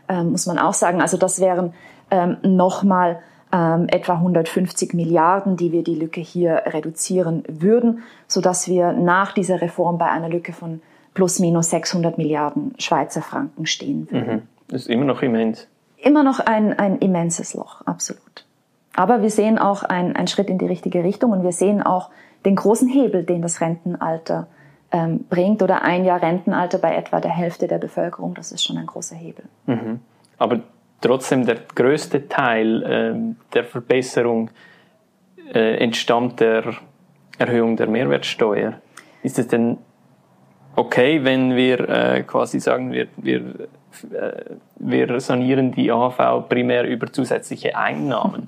ähm, 0.08 0.32
muss 0.32 0.46
man 0.46 0.58
auch 0.58 0.74
sagen. 0.74 1.01
Also 1.01 1.18
das 1.18 1.42
wären 1.42 1.74
ähm, 2.12 2.38
nochmal 2.44 3.20
ähm, 3.51 3.88
etwa 3.89 4.13
150 4.13 4.94
Milliarden, 4.94 5.58
die 5.58 5.72
wir 5.72 5.84
die 5.84 5.96
Lücke 5.96 6.22
hier 6.22 6.63
reduzieren 6.66 7.44
würden, 7.48 8.04
sodass 8.27 8.68
wir 8.68 8.94
nach 8.94 9.34
dieser 9.34 9.62
Reform 9.62 9.98
bei 9.98 10.10
einer 10.10 10.30
Lücke 10.30 10.54
von 10.54 10.82
plus 11.13 11.39
minus 11.39 11.72
600 11.72 12.18
Milliarden 12.18 12.74
Schweizer 12.77 13.22
Franken 13.22 13.66
stehen 13.66 14.10
würden. 14.12 14.34
Mhm. 14.34 14.42
Das 14.70 14.84
ist 14.84 14.89
immer 14.89 15.06
noch 15.06 15.22
immens. 15.22 15.68
Immer 15.98 16.24
noch 16.24 16.39
ein, 16.39 16.77
ein 16.77 17.00
immenses 17.00 17.54
Loch, 17.54 17.82
absolut. 17.86 18.47
Aber 18.98 19.22
wir 19.22 19.30
sehen 19.30 19.60
auch 19.60 19.84
einen 19.84 20.27
Schritt 20.27 20.50
in 20.50 20.58
die 20.58 20.66
richtige 20.66 21.04
Richtung 21.04 21.32
und 21.32 21.44
wir 21.44 21.51
sehen 21.51 21.84
auch 21.84 22.10
den 22.46 22.56
großen 22.56 22.89
Hebel, 22.89 23.24
den 23.24 23.44
das 23.44 23.62
Rentenalter 23.62 24.48
ähm, 24.92 25.25
bringt 25.30 25.62
oder 25.62 25.84
ein 25.84 26.04
Jahr 26.04 26.20
Rentenalter 26.20 26.80
bei 26.80 26.96
etwa 26.96 27.22
der 27.22 27.30
Hälfte 27.30 27.68
der 27.68 27.77
Bevölkerung. 27.77 28.34
Das 28.34 28.51
ist 28.51 28.63
schon 28.66 28.75
ein 28.75 28.88
großer 28.88 29.16
Hebel. 29.16 29.46
Mhm. 29.68 30.00
Aber 30.39 30.62
trotzdem 31.00 31.46
der 31.46 31.58
größte 31.75 32.27
Teil 32.27 32.84
äh, 32.84 33.36
der 33.54 33.66
Verbesserung 33.66 34.50
äh, 35.54 35.77
entstammt 35.77 36.39
der 36.39 36.63
Erhöhung 37.38 37.77
der 37.77 37.88
Mehrwertsteuer. 37.88 38.82
Ist 39.22 39.38
es 39.38 39.48
denn 39.48 39.77
okay, 40.75 41.24
wenn 41.24 41.56
wir 41.56 41.88
äh, 41.88 42.24
quasi 42.24 42.60
sagen, 42.60 42.92
wir, 42.92 43.08
wir, 43.18 43.68
wir 44.77 45.20
sanieren 45.20 45.72
die 45.72 45.91
AHV 45.91 46.48
primär 46.50 46.86
über 46.86 47.12
zusätzliche 47.12 47.77
Einnahmen? 47.77 48.48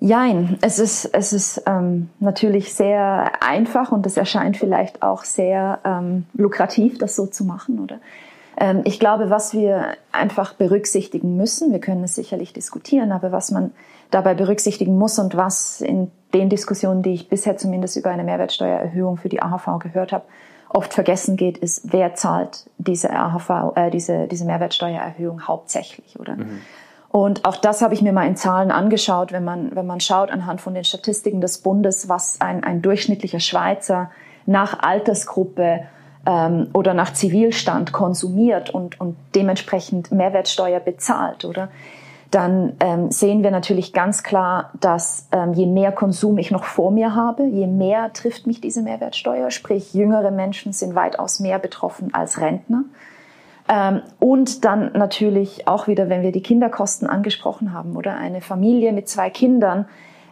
Jein, 0.00 0.58
es 0.60 0.78
ist, 0.78 1.06
es 1.06 1.32
ist 1.32 1.62
ähm, 1.66 2.10
natürlich 2.20 2.74
sehr 2.74 3.32
einfach 3.42 3.90
und 3.90 4.04
es 4.04 4.16
erscheint 4.16 4.56
vielleicht 4.56 5.02
auch 5.02 5.24
sehr 5.24 5.78
ähm, 5.84 6.26
lukrativ, 6.34 6.98
das 6.98 7.16
so 7.16 7.26
zu 7.26 7.44
machen, 7.44 7.78
oder? 7.80 8.00
Ähm, 8.56 8.82
ich 8.84 9.00
glaube, 9.00 9.30
was 9.30 9.54
wir 9.54 9.96
einfach 10.12 10.52
berücksichtigen 10.52 11.36
müssen, 11.36 11.72
wir 11.72 11.80
können 11.80 12.04
es 12.04 12.14
sicherlich 12.14 12.52
diskutieren, 12.52 13.12
aber 13.12 13.32
was 13.32 13.50
man 13.50 13.72
dabei 14.10 14.34
berücksichtigen 14.34 14.98
muss 14.98 15.18
und 15.18 15.36
was 15.36 15.80
in 15.80 16.10
den 16.34 16.48
Diskussionen, 16.48 17.02
die 17.02 17.14
ich 17.14 17.28
bisher 17.28 17.56
zumindest 17.56 17.96
über 17.96 18.10
eine 18.10 18.24
Mehrwertsteuererhöhung 18.24 19.16
für 19.16 19.28
die 19.28 19.42
AHV 19.42 19.78
gehört 19.80 20.12
habe, 20.12 20.24
oft 20.74 20.92
vergessen 20.92 21.36
geht, 21.36 21.56
ist, 21.56 21.92
wer 21.92 22.14
zahlt 22.14 22.66
diese 22.78 23.10
AHV, 23.10 23.76
äh, 23.76 23.90
diese, 23.90 24.26
diese 24.26 24.44
Mehrwertsteuererhöhung 24.44 25.46
hauptsächlich, 25.46 26.18
oder? 26.18 26.36
Mhm. 26.36 26.60
Und 27.08 27.44
auch 27.44 27.56
das 27.56 27.80
habe 27.80 27.94
ich 27.94 28.02
mir 28.02 28.12
mal 28.12 28.26
in 28.26 28.34
Zahlen 28.34 28.72
angeschaut, 28.72 29.30
wenn 29.30 29.44
man, 29.44 29.76
wenn 29.76 29.86
man 29.86 30.00
schaut 30.00 30.32
anhand 30.32 30.60
von 30.60 30.74
den 30.74 30.82
Statistiken 30.82 31.40
des 31.40 31.58
Bundes, 31.58 32.08
was 32.08 32.40
ein, 32.40 32.64
ein 32.64 32.82
durchschnittlicher 32.82 33.38
Schweizer 33.38 34.10
nach 34.46 34.80
Altersgruppe 34.80 35.84
ähm, 36.26 36.70
oder 36.72 36.92
nach 36.92 37.12
Zivilstand 37.12 37.92
konsumiert 37.92 38.70
und, 38.70 39.00
und 39.00 39.16
dementsprechend 39.36 40.10
Mehrwertsteuer 40.10 40.80
bezahlt, 40.80 41.44
oder? 41.44 41.68
Dann 42.34 42.72
ähm, 42.80 43.12
sehen 43.12 43.44
wir 43.44 43.52
natürlich 43.52 43.92
ganz 43.92 44.24
klar, 44.24 44.72
dass 44.80 45.28
ähm, 45.30 45.52
je 45.52 45.66
mehr 45.66 45.92
Konsum 45.92 46.36
ich 46.38 46.50
noch 46.50 46.64
vor 46.64 46.90
mir 46.90 47.14
habe, 47.14 47.44
je 47.44 47.68
mehr 47.68 48.12
trifft 48.12 48.48
mich 48.48 48.60
diese 48.60 48.82
Mehrwertsteuer. 48.82 49.52
Sprich, 49.52 49.94
jüngere 49.94 50.32
Menschen 50.32 50.72
sind 50.72 50.96
weitaus 50.96 51.38
mehr 51.38 51.60
betroffen 51.60 52.12
als 52.12 52.40
Rentner. 52.40 52.82
Ähm, 53.68 54.02
und 54.18 54.64
dann 54.64 54.90
natürlich 54.94 55.68
auch 55.68 55.86
wieder, 55.86 56.08
wenn 56.08 56.22
wir 56.22 56.32
die 56.32 56.42
Kinderkosten 56.42 57.08
angesprochen 57.08 57.72
haben, 57.72 57.96
oder 57.96 58.16
eine 58.16 58.40
Familie 58.40 58.92
mit 58.92 59.08
zwei 59.08 59.30
Kindern 59.30 59.86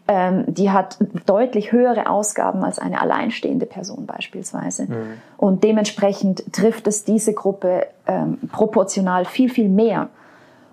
ähm, 0.09 0.45
die 0.49 0.71
hat 0.73 0.99
deutlich 1.27 1.71
höhere 1.71 2.11
Ausgaben 2.11 2.65
als 2.65 2.81
eine 2.81 3.01
alleinstehende 3.01 3.67
Person 3.67 4.07
beispielsweise. 4.07 4.87
Mhm. 4.87 5.13
Und 5.37 5.63
dementsprechend 5.63 6.53
trifft 6.53 6.89
es 6.89 7.05
diese 7.05 7.33
Gruppe 7.33 7.87
ähm, 8.09 8.39
proportional 8.51 9.25
viel, 9.25 9.49
viel 9.49 9.69
mehr. 9.69 10.09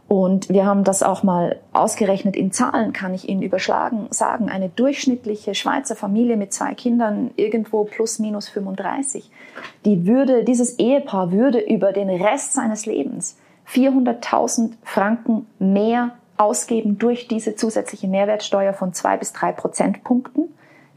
Und 0.10 0.50
wir 0.50 0.66
haben 0.66 0.84
das 0.84 1.04
auch 1.04 1.22
mal 1.22 1.58
ausgerechnet 1.72 2.36
in 2.36 2.52
Zahlen, 2.52 2.94
kann 2.94 3.14
ich 3.14 3.30
Ihnen 3.30 3.44
überschlagen 3.44 4.08
sagen. 4.10 4.50
Eine 4.50 4.70
durchschnittliche 4.70 5.54
Schweizer 5.54 5.96
Familie 5.96 6.36
mit 6.36 6.52
zwei 6.52 6.74
Kindern, 6.74 7.30
irgendwo 7.36 7.84
plus 7.84 8.18
minus 8.18 8.50
35, 8.50 9.30
die 9.86 10.08
würde, 10.08 10.44
dieses 10.44 10.80
Ehepaar 10.80 11.32
würde 11.32 11.60
über 11.60 11.94
den 11.94 12.10
Rest 12.10 12.54
seines 12.54 12.88
Lebens 12.88 13.38
400.000 13.72 14.72
Franken 14.82 15.46
mehr 15.60 16.16
ausgeben 16.38 16.98
durch 16.98 17.28
diese 17.28 17.56
zusätzliche 17.56 18.08
Mehrwertsteuer 18.08 18.74
von 18.74 18.94
zwei 18.94 19.16
bis 19.16 19.32
drei 19.32 19.52
Prozentpunkten, 19.52 20.46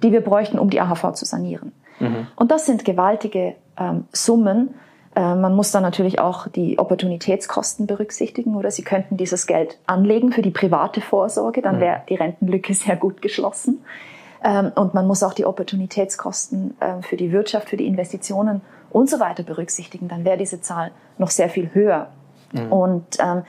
die 0.02 0.10
wir 0.10 0.22
bräuchten, 0.22 0.58
um 0.58 0.70
die 0.70 0.80
AHV 0.80 1.12
zu 1.12 1.26
sanieren. 1.26 1.72
Mhm. 2.00 2.28
Und 2.36 2.50
das 2.50 2.64
sind 2.64 2.86
gewaltige 2.86 3.56
ähm, 3.76 4.04
Summen. 4.10 4.72
Äh, 5.14 5.34
man 5.34 5.54
muss 5.54 5.70
dann 5.70 5.82
natürlich 5.82 6.20
auch 6.20 6.48
die 6.48 6.78
Opportunitätskosten 6.78 7.86
berücksichtigen 7.86 8.56
oder 8.56 8.70
Sie 8.70 8.82
könnten 8.82 9.16
dieses 9.16 9.46
Geld 9.46 9.78
anlegen 9.86 10.32
für 10.32 10.42
die 10.42 10.50
private 10.50 11.00
Vorsorge, 11.00 11.62
dann 11.62 11.76
mhm. 11.76 11.80
wäre 11.80 12.02
die 12.08 12.14
Rentenlücke 12.14 12.74
sehr 12.74 12.96
gut 12.96 13.22
geschlossen. 13.22 13.84
Ähm, 14.44 14.72
und 14.74 14.94
man 14.94 15.06
muss 15.06 15.22
auch 15.22 15.34
die 15.34 15.44
Opportunitätskosten 15.44 16.76
äh, 16.80 17.02
für 17.02 17.16
die 17.16 17.30
Wirtschaft, 17.30 17.68
für 17.68 17.76
die 17.76 17.86
Investitionen 17.86 18.62
und 18.90 19.08
so 19.08 19.20
weiter 19.20 19.42
berücksichtigen, 19.42 20.08
dann 20.08 20.24
wäre 20.24 20.36
diese 20.36 20.60
Zahl 20.60 20.90
noch 21.18 21.30
sehr 21.30 21.48
viel 21.48 21.70
höher. 21.72 22.08
Mhm. 22.52 22.72
Und 22.72 23.06
ähm, 23.20 23.42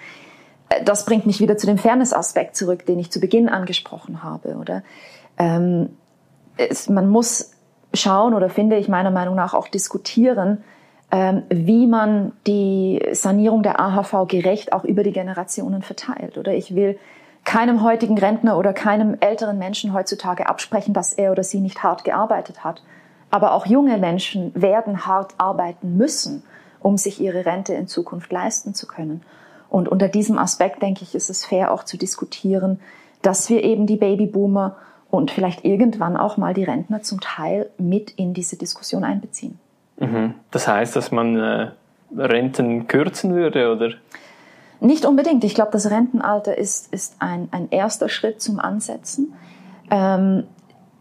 das 0.86 1.06
bringt 1.06 1.26
mich 1.26 1.40
wieder 1.40 1.58
zu 1.58 1.68
dem 1.68 1.78
Fairness-Aspekt 1.78 2.56
zurück, 2.56 2.86
den 2.86 3.00
ich 3.00 3.12
zu 3.12 3.20
Beginn 3.20 3.50
angesprochen 3.50 4.24
habe, 4.24 4.56
oder? 4.56 4.84
Ähm, 5.38 5.90
es, 6.58 6.90
man 6.90 7.10
muss 7.10 7.52
schauen 7.94 8.34
oder 8.34 8.50
finde 8.50 8.78
ich 8.78 8.88
meiner 8.88 9.12
Meinung 9.12 9.36
nach 9.36 9.54
auch 9.54 9.68
diskutieren, 9.68 10.60
ähm, 10.60 10.64
wie 11.50 11.86
man 11.86 12.32
die 12.48 13.00
Sanierung 13.12 13.62
der 13.62 13.80
AHV 13.80 14.28
gerecht 14.28 14.74
auch 14.74 14.84
über 14.84 15.04
die 15.04 15.12
Generationen 15.12 15.84
verteilt. 15.84 16.40
Oder 16.40 16.56
ich 16.56 16.74
will 16.74 16.98
keinem 17.44 17.84
heutigen 17.84 18.18
Rentner 18.18 18.58
oder 18.58 18.74
keinem 18.74 19.18
älteren 19.20 19.60
Menschen 19.60 19.94
heutzutage 19.94 20.48
absprechen, 20.48 20.94
dass 20.94 21.14
er 21.14 21.32
oder 21.32 21.44
sie 21.44 21.60
nicht 21.60 21.84
hart 21.84 22.04
gearbeitet 22.04 22.64
hat. 22.64 22.82
Aber 23.30 23.54
auch 23.54 23.68
junge 23.68 23.98
Menschen 23.98 24.52
werden 24.56 25.06
hart 25.06 25.34
arbeiten 25.38 25.98
müssen, 25.98 26.44
um 26.80 26.98
sich 26.98 27.22
ihre 27.22 27.46
Rente 27.46 27.74
in 27.74 27.88
Zukunft 27.88 28.32
leisten 28.32 28.74
zu 28.74 28.88
können. 28.88 29.22
Und 29.70 29.90
unter 29.90 30.08
diesem 30.08 30.38
Aspekt, 30.38 30.82
denke 30.82 31.04
ich, 31.04 31.16
ist 31.16 31.30
es 31.30 31.46
fair 31.46 31.72
auch 31.72 31.84
zu 31.84 31.98
diskutieren, 31.98 32.80
dass 33.22 33.50
wir 33.50 33.64
eben 33.64 33.88
die 33.88 33.98
Babyboomer 33.98 34.78
und 35.10 35.32
vielleicht 35.32 35.64
irgendwann 35.64 36.18
auch 36.18 36.38
mal 36.38 36.54
die 36.54 36.64
Rentner 36.64 37.04
zum 37.04 37.22
Teil 37.22 37.70
mit 37.78 38.12
in 38.12 38.34
diese 38.34 38.58
Diskussion 38.58 39.04
einbeziehen. 39.04 39.60
Mhm. 39.98 40.36
Das 40.52 40.68
heißt, 40.68 40.96
dass 40.96 41.12
man 41.12 41.38
äh, 41.38 41.72
Renten 42.16 42.88
kürzen 42.88 43.34
würde, 43.36 43.72
oder? 43.72 43.92
Nicht 44.80 45.06
unbedingt. 45.06 45.44
Ich 45.44 45.56
glaube, 45.56 45.72
das 45.72 45.90
Rentenalter 45.90 46.58
ist, 46.58 46.94
ist 46.94 47.16
ein, 47.20 47.48
ein 47.52 47.70
erster 47.70 48.10
Schritt 48.10 48.42
zum 48.42 48.60
Ansetzen. 48.60 49.34
Ähm, 49.90 50.44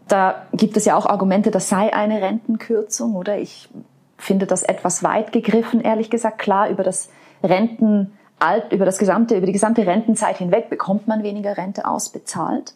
da 0.07 0.45
gibt 0.53 0.77
es 0.77 0.85
ja 0.85 0.95
auch 0.95 1.05
Argumente, 1.05 1.51
das 1.51 1.69
sei 1.69 1.93
eine 1.93 2.21
Rentenkürzung, 2.21 3.15
oder? 3.15 3.37
Ich 3.37 3.69
finde 4.17 4.45
das 4.45 4.63
etwas 4.63 5.03
weit 5.03 5.31
gegriffen, 5.31 5.81
ehrlich 5.81 6.09
gesagt. 6.09 6.39
Klar, 6.39 6.69
über 6.69 6.83
das 6.83 7.09
Rentenalter, 7.43 8.71
über 8.71 8.85
das 8.85 8.97
gesamte, 8.97 9.35
über 9.35 9.45
die 9.45 9.53
gesamte 9.53 9.85
Rentenzeit 9.85 10.37
hinweg 10.37 10.69
bekommt 10.69 11.07
man 11.07 11.23
weniger 11.23 11.57
Rente 11.57 11.85
ausbezahlt. 11.85 12.73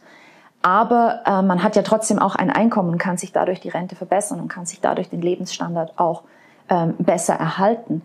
Aber 0.67 1.21
äh, 1.25 1.41
man 1.43 1.63
hat 1.63 1.77
ja 1.77 1.81
trotzdem 1.81 2.19
auch 2.19 2.35
ein 2.35 2.49
Einkommen 2.49 2.89
und 2.89 2.97
kann 2.97 3.15
sich 3.15 3.31
dadurch 3.31 3.61
die 3.61 3.69
Rente 3.69 3.95
verbessern 3.95 4.41
und 4.41 4.49
kann 4.49 4.65
sich 4.65 4.81
dadurch 4.81 5.07
den 5.07 5.21
Lebensstandard 5.21 5.93
auch 5.97 6.23
ähm, 6.67 6.95
besser 6.97 7.35
erhalten. 7.35 8.01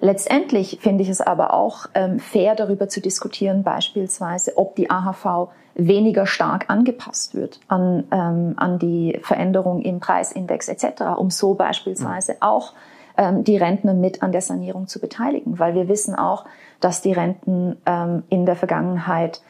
Letztendlich 0.00 0.78
finde 0.80 1.02
ich 1.02 1.10
es 1.10 1.20
aber 1.20 1.52
auch 1.52 1.90
ähm, 1.92 2.18
fair, 2.18 2.54
darüber 2.54 2.88
zu 2.88 3.02
diskutieren, 3.02 3.64
beispielsweise, 3.64 4.56
ob 4.56 4.76
die 4.76 4.90
AHV 4.90 5.48
weniger 5.74 6.26
stark 6.26 6.70
angepasst 6.70 7.34
wird 7.34 7.60
an, 7.68 8.04
ähm, 8.10 8.54
an 8.56 8.78
die 8.78 9.20
Veränderung 9.22 9.82
im 9.82 10.00
Preisindex 10.00 10.68
etc., 10.68 11.18
um 11.18 11.28
so 11.28 11.52
beispielsweise 11.52 12.36
auch 12.40 12.72
ähm, 13.18 13.44
die 13.44 13.58
Rentner 13.58 13.92
mit 13.92 14.22
an 14.22 14.32
der 14.32 14.40
Sanierung 14.40 14.86
zu 14.86 15.00
beteiligen. 15.00 15.58
Weil 15.58 15.74
wir 15.74 15.86
wissen 15.86 16.14
auch, 16.14 16.46
dass 16.80 17.02
die 17.02 17.12
Renten 17.12 17.76
ähm, 17.84 18.22
in 18.30 18.46
der 18.46 18.56
Vergangenheit 18.56 19.42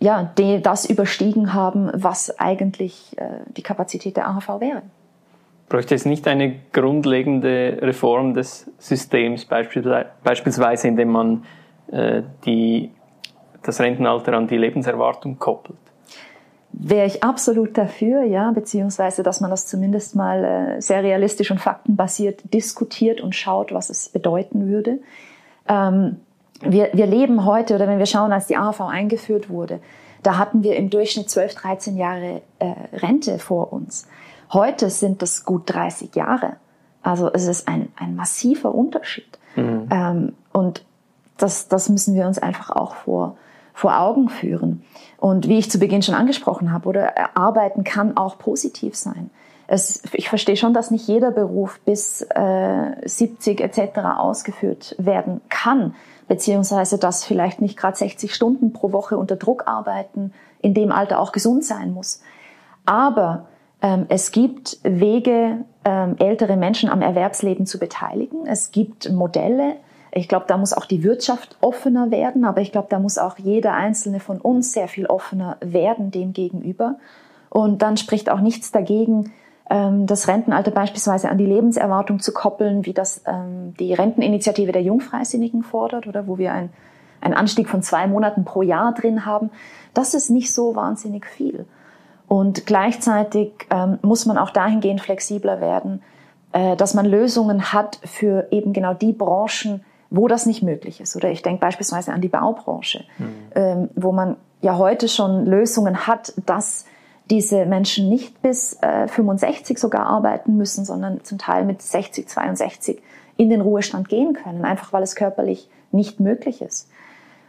ja, 0.00 0.32
die 0.38 0.60
das 0.62 0.88
überstiegen 0.88 1.52
haben, 1.52 1.90
was 1.92 2.38
eigentlich 2.40 3.16
äh, 3.18 3.40
die 3.56 3.62
Kapazität 3.62 4.16
der 4.16 4.28
AHV 4.28 4.60
wäre. 4.60 4.82
Bräuchte 5.68 5.94
es 5.94 6.04
nicht 6.04 6.26
eine 6.26 6.56
grundlegende 6.72 7.78
Reform 7.80 8.34
des 8.34 8.68
Systems, 8.78 9.44
beispielsweise 9.44 10.88
indem 10.88 11.10
man 11.10 11.44
äh, 11.92 12.22
die, 12.44 12.90
das 13.62 13.80
Rentenalter 13.80 14.32
an 14.32 14.48
die 14.48 14.56
Lebenserwartung 14.56 15.38
koppelt? 15.38 15.78
Wäre 16.72 17.06
ich 17.06 17.22
absolut 17.22 17.76
dafür, 17.76 18.22
ja, 18.24 18.50
beziehungsweise 18.52 19.22
dass 19.22 19.40
man 19.40 19.50
das 19.50 19.66
zumindest 19.66 20.16
mal 20.16 20.44
äh, 20.44 20.80
sehr 20.80 21.02
realistisch 21.02 21.50
und 21.50 21.60
faktenbasiert 21.60 22.54
diskutiert 22.54 23.20
und 23.20 23.34
schaut, 23.34 23.72
was 23.72 23.90
es 23.90 24.08
bedeuten 24.08 24.68
würde. 24.68 24.98
Ähm, 25.68 26.16
wir, 26.60 26.90
wir 26.92 27.06
leben 27.06 27.44
heute, 27.44 27.74
oder 27.74 27.88
wenn 27.88 27.98
wir 27.98 28.06
schauen, 28.06 28.32
als 28.32 28.46
die 28.46 28.56
AHV 28.56 28.80
eingeführt 28.82 29.48
wurde, 29.48 29.80
da 30.22 30.36
hatten 30.36 30.62
wir 30.62 30.76
im 30.76 30.90
Durchschnitt 30.90 31.30
12, 31.30 31.54
13 31.54 31.96
Jahre 31.96 32.42
äh, 32.58 32.74
Rente 32.92 33.38
vor 33.38 33.72
uns. 33.72 34.06
Heute 34.52 34.90
sind 34.90 35.22
das 35.22 35.44
gut 35.44 35.62
30 35.66 36.14
Jahre. 36.14 36.56
Also 37.02 37.30
es 37.32 37.46
ist 37.46 37.68
ein, 37.68 37.88
ein 37.96 38.16
massiver 38.16 38.74
Unterschied. 38.74 39.38
Mhm. 39.56 39.88
Ähm, 39.90 40.32
und 40.52 40.84
das, 41.38 41.68
das 41.68 41.88
müssen 41.88 42.14
wir 42.14 42.26
uns 42.26 42.38
einfach 42.38 42.70
auch 42.70 42.94
vor, 42.94 43.36
vor 43.72 43.98
Augen 43.98 44.28
führen. 44.28 44.82
Und 45.18 45.48
wie 45.48 45.58
ich 45.58 45.70
zu 45.70 45.78
Beginn 45.78 46.02
schon 46.02 46.14
angesprochen 46.14 46.72
habe, 46.72 46.88
oder 46.88 47.36
arbeiten 47.36 47.84
kann 47.84 48.16
auch 48.16 48.38
positiv 48.38 48.94
sein. 48.94 49.30
Es, 49.66 50.02
ich 50.12 50.28
verstehe 50.28 50.56
schon, 50.56 50.74
dass 50.74 50.90
nicht 50.90 51.06
jeder 51.06 51.30
Beruf 51.30 51.80
bis 51.84 52.22
äh, 52.22 53.08
70 53.08 53.60
etc. 53.60 53.98
ausgeführt 54.18 54.96
werden 54.98 55.40
kann 55.48 55.94
beziehungsweise 56.30 56.96
dass 56.96 57.24
vielleicht 57.24 57.60
nicht 57.60 57.76
gerade 57.76 57.96
60 57.96 58.32
Stunden 58.32 58.72
pro 58.72 58.92
Woche 58.92 59.18
unter 59.18 59.34
Druck 59.34 59.66
arbeiten, 59.66 60.32
in 60.62 60.74
dem 60.74 60.92
Alter 60.92 61.18
auch 61.18 61.32
gesund 61.32 61.64
sein 61.64 61.92
muss. 61.92 62.22
Aber 62.86 63.48
ähm, 63.82 64.06
es 64.08 64.30
gibt 64.30 64.78
Wege, 64.84 65.64
ähm, 65.84 66.14
ältere 66.20 66.56
Menschen 66.56 66.88
am 66.88 67.02
Erwerbsleben 67.02 67.66
zu 67.66 67.80
beteiligen. 67.80 68.46
Es 68.46 68.70
gibt 68.70 69.10
Modelle. 69.10 69.74
Ich 70.12 70.28
glaube, 70.28 70.44
da 70.46 70.56
muss 70.56 70.72
auch 70.72 70.84
die 70.84 71.02
Wirtschaft 71.02 71.56
offener 71.62 72.12
werden, 72.12 72.44
aber 72.44 72.60
ich 72.60 72.70
glaube, 72.70 72.86
da 72.90 73.00
muss 73.00 73.18
auch 73.18 73.36
jeder 73.36 73.72
einzelne 73.72 74.20
von 74.20 74.40
uns 74.40 74.72
sehr 74.72 74.86
viel 74.86 75.06
offener 75.06 75.56
werden 75.60 76.12
dem 76.12 76.32
gegenüber. 76.32 76.94
Und 77.48 77.82
dann 77.82 77.96
spricht 77.96 78.30
auch 78.30 78.40
nichts 78.40 78.70
dagegen, 78.70 79.32
das 79.70 80.26
Rentenalter 80.26 80.72
beispielsweise 80.72 81.30
an 81.30 81.38
die 81.38 81.46
Lebenserwartung 81.46 82.18
zu 82.18 82.32
koppeln, 82.32 82.86
wie 82.86 82.92
das 82.92 83.22
ähm, 83.24 83.72
die 83.78 83.94
Renteninitiative 83.94 84.72
der 84.72 84.82
Jungfreisinnigen 84.82 85.62
fordert, 85.62 86.08
oder 86.08 86.26
wo 86.26 86.38
wir 86.38 86.52
ein, 86.52 86.70
einen 87.20 87.34
Anstieg 87.34 87.68
von 87.68 87.80
zwei 87.80 88.08
Monaten 88.08 88.44
pro 88.44 88.62
Jahr 88.62 88.92
drin 88.92 89.24
haben. 89.26 89.50
Das 89.94 90.14
ist 90.14 90.28
nicht 90.28 90.52
so 90.52 90.74
wahnsinnig 90.74 91.24
viel. 91.24 91.66
Und 92.26 92.66
gleichzeitig 92.66 93.52
ähm, 93.70 93.98
muss 94.02 94.26
man 94.26 94.38
auch 94.38 94.50
dahingehend 94.50 95.00
flexibler 95.00 95.60
werden, 95.60 96.02
äh, 96.52 96.74
dass 96.74 96.94
man 96.94 97.06
Lösungen 97.06 97.72
hat 97.72 98.00
für 98.04 98.48
eben 98.50 98.72
genau 98.72 98.94
die 98.94 99.12
Branchen, 99.12 99.84
wo 100.10 100.26
das 100.26 100.46
nicht 100.46 100.62
möglich 100.62 101.00
ist. 101.00 101.14
Oder 101.14 101.30
ich 101.30 101.42
denke 101.42 101.60
beispielsweise 101.60 102.12
an 102.12 102.20
die 102.20 102.28
Baubranche, 102.28 103.04
mhm. 103.18 103.34
ähm, 103.54 103.88
wo 103.94 104.10
man 104.10 104.36
ja 104.62 104.76
heute 104.76 105.06
schon 105.08 105.46
Lösungen 105.46 106.08
hat, 106.08 106.32
dass 106.44 106.86
diese 107.30 107.64
Menschen 107.64 108.08
nicht 108.08 108.42
bis 108.42 108.76
äh, 108.82 109.06
65 109.06 109.78
sogar 109.78 110.06
arbeiten 110.06 110.56
müssen, 110.56 110.84
sondern 110.84 111.22
zum 111.24 111.38
Teil 111.38 111.64
mit 111.64 111.80
60, 111.80 112.28
62 112.28 113.00
in 113.36 113.48
den 113.48 113.60
Ruhestand 113.60 114.08
gehen 114.08 114.34
können, 114.34 114.64
einfach 114.64 114.92
weil 114.92 115.02
es 115.02 115.14
körperlich 115.14 115.68
nicht 115.92 116.20
möglich 116.20 116.60
ist. 116.60 116.88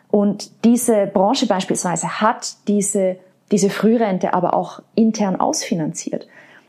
Und 0.09 0.51
diese 0.63 1.07
Branche 1.07 1.47
beispielsweise 1.47 2.21
hat 2.21 2.55
diese, 2.67 3.17
diese 3.51 3.69
Frührente 3.69 4.33
aber 4.33 4.53
auch 4.53 4.81
intern 4.95 5.39
ausfinanziert. 5.39 6.27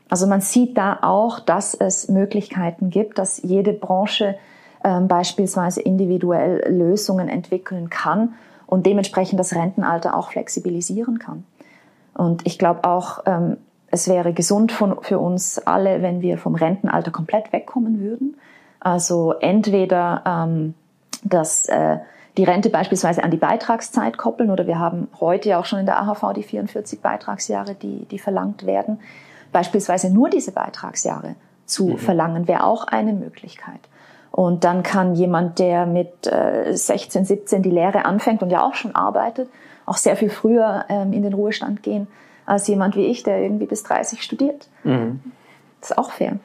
Also 0.08 0.26
man 0.26 0.40
sieht 0.40 0.76
da 0.76 0.98
auch, 1.02 1.40
dass 1.40 1.74
es 1.74 2.08
Möglichkeiten 2.08 2.90
gibt, 2.90 3.18
dass 3.18 3.42
jede 3.42 3.72
Branche 3.72 4.36
ähm, 4.84 5.08
beispielsweise 5.08 5.80
individuell 5.80 6.64
Lösungen 6.68 7.28
entwickeln 7.28 7.90
kann 7.90 8.34
und 8.66 8.86
dementsprechend 8.86 9.38
das 9.38 9.54
Rentenalter 9.54 10.16
auch 10.16 10.30
flexibilisieren 10.30 11.18
kann. 11.18 11.44
Und 12.14 12.46
ich 12.46 12.58
glaube 12.58 12.84
auch, 12.84 13.20
ähm, 13.26 13.56
es 13.90 14.08
wäre 14.08 14.32
gesund 14.32 14.72
von, 14.72 15.02
für 15.02 15.18
uns 15.18 15.58
alle, 15.58 16.02
wenn 16.02 16.20
wir 16.20 16.38
vom 16.38 16.54
Rentenalter 16.54 17.10
komplett 17.10 17.52
wegkommen 17.52 18.00
würden. 18.00 18.36
Also 18.80 19.32
entweder 19.32 20.22
ähm, 20.26 20.74
dass 21.22 21.66
äh, 21.66 21.98
die 22.36 22.44
Rente 22.44 22.70
beispielsweise 22.70 23.22
an 23.22 23.30
die 23.30 23.36
Beitragszeit 23.36 24.16
koppeln 24.16 24.50
oder 24.50 24.66
wir 24.66 24.78
haben 24.78 25.08
heute 25.20 25.50
ja 25.50 25.60
auch 25.60 25.66
schon 25.66 25.78
in 25.78 25.86
der 25.86 26.00
AHV 26.00 26.32
die 26.34 26.42
44 26.42 27.00
Beitragsjahre, 27.00 27.74
die, 27.74 28.06
die 28.06 28.18
verlangt 28.18 28.66
werden. 28.66 29.00
Beispielsweise 29.52 30.12
nur 30.12 30.30
diese 30.30 30.52
Beitragsjahre 30.52 31.34
zu 31.66 31.88
mhm. 31.88 31.98
verlangen, 31.98 32.48
wäre 32.48 32.64
auch 32.64 32.84
eine 32.84 33.12
Möglichkeit. 33.12 33.80
Und 34.30 34.64
dann 34.64 34.82
kann 34.82 35.14
jemand, 35.14 35.58
der 35.58 35.84
mit 35.84 36.26
äh, 36.26 36.74
16, 36.74 37.26
17 37.26 37.62
die 37.62 37.70
Lehre 37.70 38.06
anfängt 38.06 38.42
und 38.42 38.48
ja 38.48 38.64
auch 38.64 38.74
schon 38.74 38.94
arbeitet, 38.94 39.50
auch 39.92 39.98
sehr 39.98 40.16
viel 40.16 40.30
früher 40.30 40.86
ähm, 40.88 41.12
in 41.12 41.22
den 41.22 41.34
Ruhestand 41.34 41.82
gehen 41.82 42.06
als 42.46 42.66
jemand 42.66 42.96
wie 42.96 43.06
ich, 43.06 43.22
der 43.22 43.42
irgendwie 43.42 43.66
bis 43.66 43.82
30 43.84 44.22
studiert. 44.22 44.68
Mhm. 44.84 45.20
Das 45.80 45.90
ist 45.90 45.98
auch 45.98 46.10
fair. 46.10 46.38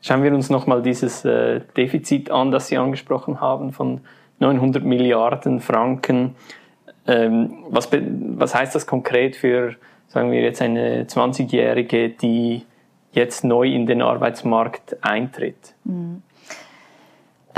Schauen 0.00 0.22
wir 0.22 0.32
uns 0.32 0.48
nochmal 0.48 0.82
dieses 0.82 1.24
äh, 1.24 1.60
Defizit 1.76 2.30
an, 2.30 2.52
das 2.52 2.68
Sie 2.68 2.78
angesprochen 2.78 3.40
haben, 3.40 3.72
von 3.72 4.00
900 4.38 4.82
Milliarden 4.82 5.60
Franken. 5.60 6.36
Ähm, 7.06 7.64
was, 7.68 7.90
was 7.92 8.54
heißt 8.54 8.74
das 8.74 8.86
konkret 8.86 9.36
für, 9.36 9.74
sagen 10.08 10.30
wir 10.30 10.40
jetzt, 10.40 10.62
eine 10.62 11.04
20-Jährige, 11.04 12.10
die 12.10 12.62
jetzt 13.12 13.44
neu 13.44 13.66
in 13.66 13.86
den 13.86 14.00
Arbeitsmarkt 14.00 14.96
eintritt? 15.02 15.74
Mhm. 15.84 16.22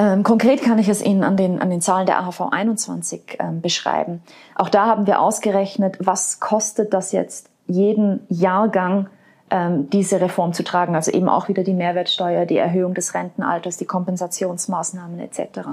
Ähm, 0.03 0.25
konkret 0.25 0.63
kann 0.63 0.81
ich 0.81 0.89
es 0.89 1.01
Ihnen 1.01 1.23
an 1.23 1.37
den, 1.37 1.63
an 1.63 1.71
den 1.71 1.81
Zahlen 1.81 2.07
der 2.07 2.19
AHV 2.19 2.49
21 2.51 3.39
ähm, 3.39 3.61
beschreiben. 3.61 4.21
Auch 4.57 4.69
da 4.69 4.87
haben 4.87 5.07
wir 5.07 5.21
ausgerechnet, 5.21 5.97
was 6.01 6.41
kostet 6.41 6.93
das 6.93 7.13
jetzt 7.13 7.51
jeden 7.69 8.27
Jahrgang 8.29 9.09
ähm, 9.51 9.89
diese 9.91 10.21
Reform 10.21 10.55
zu 10.55 10.65
tragen. 10.65 10.97
Also 10.97 11.13
eben 11.13 11.29
auch 11.29 11.47
wieder 11.47 11.63
die 11.63 11.73
Mehrwertsteuer, 11.73 12.47
die 12.47 12.57
Erhöhung 12.57 12.95
des 12.95 13.15
Rentenalters, 13.15 13.77
die 13.77 13.85
Kompensationsmaßnahmen 13.85 15.21
etc. 15.21 15.69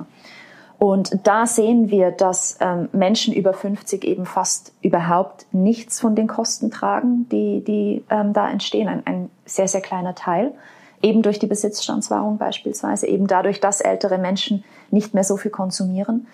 Und 0.78 1.26
da 1.26 1.48
sehen 1.48 1.90
wir, 1.90 2.12
dass 2.12 2.60
ähm, 2.62 2.88
Menschen 2.92 3.34
über 3.34 3.54
50 3.54 4.04
eben 4.04 4.28
fast 4.28 4.74
überhaupt 4.84 5.48
nichts 5.52 6.00
von 6.00 6.14
den 6.14 6.28
Kosten 6.28 6.70
tragen, 6.70 7.28
die, 7.32 7.64
die 7.64 8.06
ähm, 8.12 8.34
da 8.34 8.48
entstehen. 8.48 8.90
Ein, 8.90 9.02
ein 9.08 9.30
sehr, 9.46 9.68
sehr 9.68 9.82
kleiner 9.82 10.14
Teil. 10.14 10.54
Eben 11.02 11.22
durch 11.22 11.40
die 11.40 11.48
Besitzstandswahrung 11.48 12.38
beispielsweise, 12.38 13.08
eben 13.08 13.28
dadurch, 13.28 13.60
dass 13.60 13.82
ältere 13.82 14.18
Menschen 14.18 14.64
nicht 14.92 15.14
mehr 15.14 15.24
so 15.24 15.38
viel 15.38 15.52
konsumieren. 15.52 16.28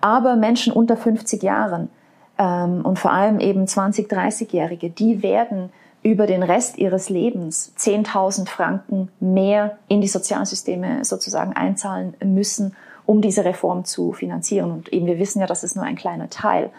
Aber 0.00 0.36
Menschen 0.36 0.72
unter 0.72 0.96
50 0.96 1.42
Jahren 1.42 1.88
ähm, 2.38 2.84
und 2.84 2.98
vor 2.98 3.12
allem 3.12 3.40
eben 3.40 3.66
20, 3.66 4.10
30-Jährige, 4.10 4.90
die 4.90 5.22
werden 5.22 5.70
über 6.02 6.26
den 6.26 6.42
Rest 6.42 6.78
ihres 6.78 7.08
Lebens 7.08 7.72
10.000 7.78 8.48
Franken 8.48 9.10
mehr 9.20 9.78
in 9.88 10.00
die 10.00 10.08
Sozialsysteme 10.08 11.04
sozusagen 11.04 11.54
einzahlen 11.54 12.14
müssen, 12.24 12.76
um 13.04 13.20
diese 13.20 13.44
Reform 13.44 13.84
zu 13.84 14.12
finanzieren. 14.12 14.70
Und 14.70 14.92
eben 14.92 15.06
wir 15.06 15.18
wissen 15.18 15.40
ja, 15.40 15.46
das 15.46 15.64
ist 15.64 15.74
nur 15.74 15.84
ein 15.84 15.96
kleiner 15.96 16.30
Teil. 16.30 16.70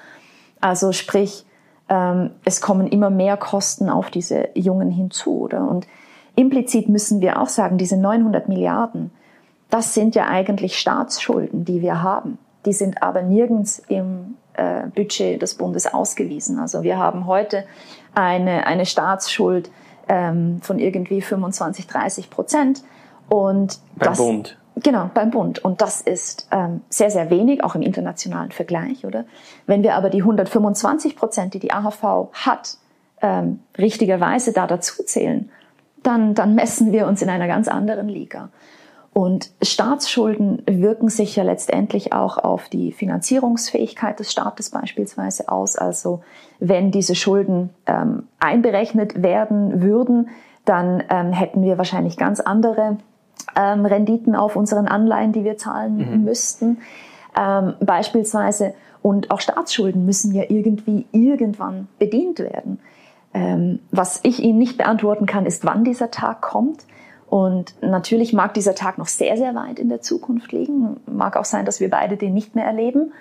Also 0.62 0.94
sprich, 0.94 1.46
ähm, 1.90 2.32
es 2.46 2.62
kommen 2.62 2.88
immer 2.88 3.10
mehr 3.10 3.36
Kosten 3.36 3.90
auf 3.90 4.10
diese 4.10 4.50
Jungen 4.54 4.92
hinzu. 4.92 5.40
Oder? 5.40 5.68
Und 5.68 5.88
implizit 6.40 6.88
müssen 6.88 7.22
wir 7.22 7.42
auch 7.42 7.50
sagen, 7.50 7.78
diese 7.78 7.98
900 7.98 8.48
Milliarden, 8.48 9.12
das 9.70 9.94
sind 9.94 10.16
ja 10.16 10.28
eigentlich 10.28 10.80
Staatsschulden, 10.80 11.66
die 11.66 11.82
wir 11.82 12.02
haben. 12.02 12.38
Die 12.66 12.74
sind 12.74 13.04
aber 13.04 13.22
nirgends 13.22 13.80
im 13.88 14.36
äh, 14.54 14.88
Budget 14.96 15.42
des 15.42 15.56
Bundes 15.56 15.94
ausgewiesen. 15.94 16.60
Also 16.60 16.84
wir 16.84 16.98
haben 16.98 17.28
heute 17.28 17.66
eine, 18.16 18.66
eine 18.66 18.86
Staatsschuld 18.86 19.70
ähm, 20.08 20.60
von 20.62 20.80
irgendwie 20.80 21.22
25, 21.22 21.88
30 21.88 22.30
Prozent. 22.30 22.84
Und 23.30 23.80
beim 23.96 24.10
das, 24.10 24.18
Bund. 24.18 24.58
Genau, 24.78 25.12
beim 25.14 25.32
Bund. 25.32 25.60
Und 25.60 25.82
das 25.82 26.02
ist 26.02 26.48
ähm, 26.52 26.82
sehr, 26.90 27.12
sehr 27.12 27.30
wenig, 27.30 27.64
auch 27.64 27.76
im 27.76 27.82
internationalen 27.82 28.52
Vergleich, 28.52 29.06
oder? 29.06 29.26
Wenn 29.68 29.84
wir 29.84 29.96
aber 29.96 30.10
die 30.10 30.22
125 30.22 31.16
Prozent, 31.16 31.54
die 31.54 31.60
die 31.60 31.72
AHV 31.72 32.30
hat, 32.34 32.78
ähm, 33.22 33.60
richtigerweise 33.78 34.54
da 34.54 34.68
dazu 34.68 35.04
zählen, 35.04 35.52
dann, 36.04 36.36
dann 36.36 36.56
messen 36.56 36.92
wir 36.92 37.08
uns 37.08 37.22
in 37.22 37.30
einer 37.30 37.48
ganz 37.48 37.68
anderen 37.68 38.08
Liga. 38.08 38.50
Und 39.12 39.52
Staatsschulden 39.62 40.62
wirken 40.66 41.10
sich 41.10 41.36
ja 41.36 41.44
letztendlich 41.44 42.14
auch 42.14 42.38
auf 42.38 42.70
die 42.70 42.92
Finanzierungsfähigkeit 42.92 44.20
des 44.20 44.32
Staates 44.32 44.70
beispielsweise 44.70 45.50
aus. 45.50 45.76
Also 45.76 46.22
wenn 46.60 46.92
diese 46.92 47.16
Schulden 47.16 47.72
ähm, 47.86 48.24
einberechnet 48.40 49.22
werden 49.22 49.82
würden, 49.82 50.30
dann 50.66 51.04
ähm, 51.10 51.32
hätten 51.32 51.64
wir 51.64 51.78
wahrscheinlich 51.78 52.18
ganz 52.18 52.40
andere 52.40 52.98
ähm, 53.56 53.86
Renditen 53.86 54.36
auf 54.36 54.56
unseren 54.56 54.88
Anleihen, 54.88 55.32
die 55.34 55.44
wir 55.44 55.58
zahlen 55.58 55.98
mhm. 55.98 56.24
müssten. 56.24 56.78
Ähm, 57.38 57.74
beispielsweise 57.80 58.74
und 59.02 59.32
auch 59.32 59.42
Staatsschulden 59.42 60.06
müssen 60.06 60.34
ja 60.34 60.44
irgendwie 60.50 61.08
irgendwann 61.12 61.88
bedient 61.98 62.40
werden. 62.40 62.80
Ähm, 63.34 63.80
was 63.92 64.20
ich 64.24 64.40
Ihnen 64.40 64.60
nicht 64.60 64.78
beantworten 64.78 65.26
kann, 65.26 65.46
ist, 65.46 65.66
wann 65.66 65.84
dieser 65.84 66.12
Tag 66.12 66.42
kommt. 66.42 66.86
Und 67.28 67.76
natürlich 67.82 68.34
mag 68.34 68.56
dieser 68.56 68.74
Tag 68.74 68.98
noch 68.98 69.08
sehr, 69.08 69.38
sehr 69.38 69.54
weit 69.54 69.78
in 69.78 69.90
der 69.90 70.02
Zukunft 70.02 70.52
liegen. 70.52 71.00
Mag 71.06 71.38
auch 71.38 71.46
sein, 71.46 71.66
dass 71.66 71.80
wir 71.80 71.90
beide 71.90 72.18
den 72.18 72.34
nicht 72.34 72.56
mehr 72.56 72.66
erleben. 72.66 73.14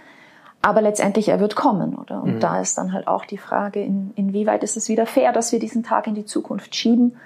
Aber 0.63 0.81
letztendlich, 0.81 1.29
er 1.29 1.41
wird 1.41 1.57
kommen, 1.57 1.95
oder? 1.95 2.23
Und 2.23 2.37
mhm. 2.37 2.41
da 2.41 2.61
ist 2.61 2.79
dann 2.79 2.93
halt 2.93 3.07
auch 3.07 3.25
die 3.25 3.39
Frage, 3.39 3.83
in, 3.83 4.13
inwieweit 4.17 4.65
ist 4.65 4.77
es 4.77 4.89
wieder 4.89 5.07
fair, 5.07 5.33
dass 5.33 5.53
wir 5.53 5.59
diesen 5.59 5.85
Tag 5.85 6.07
in 6.07 6.15
die 6.15 6.25
Zukunft 6.25 6.75
schieben? 6.75 7.17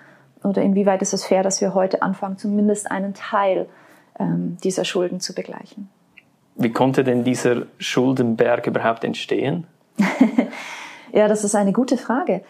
Oder 0.43 0.63
inwieweit 0.63 1.03
ist 1.03 1.15
es 1.15 1.25
fair, 1.25 1.43
dass 1.43 1.61
wir 1.61 1.73
heute 1.73 2.03
anfangen, 2.03 2.37
zumindest 2.37 2.91
einen 2.91 3.15
Teil 3.15 3.69
ähm, 4.19 4.59
dieser 4.63 4.85
Schulden 4.85 5.21
zu 5.21 5.35
begleichen? 5.35 5.89
Wie 6.57 6.73
konnte 6.73 7.05
denn 7.05 7.25
dieser 7.25 7.67
Schuldenberg 7.79 8.67
überhaupt 8.67 9.05
entstehen? 9.05 9.67
ja, 11.13 11.29
das 11.29 11.45
ist 11.45 11.55
eine 11.55 11.73
gute 11.73 11.97
Frage. 11.97 12.43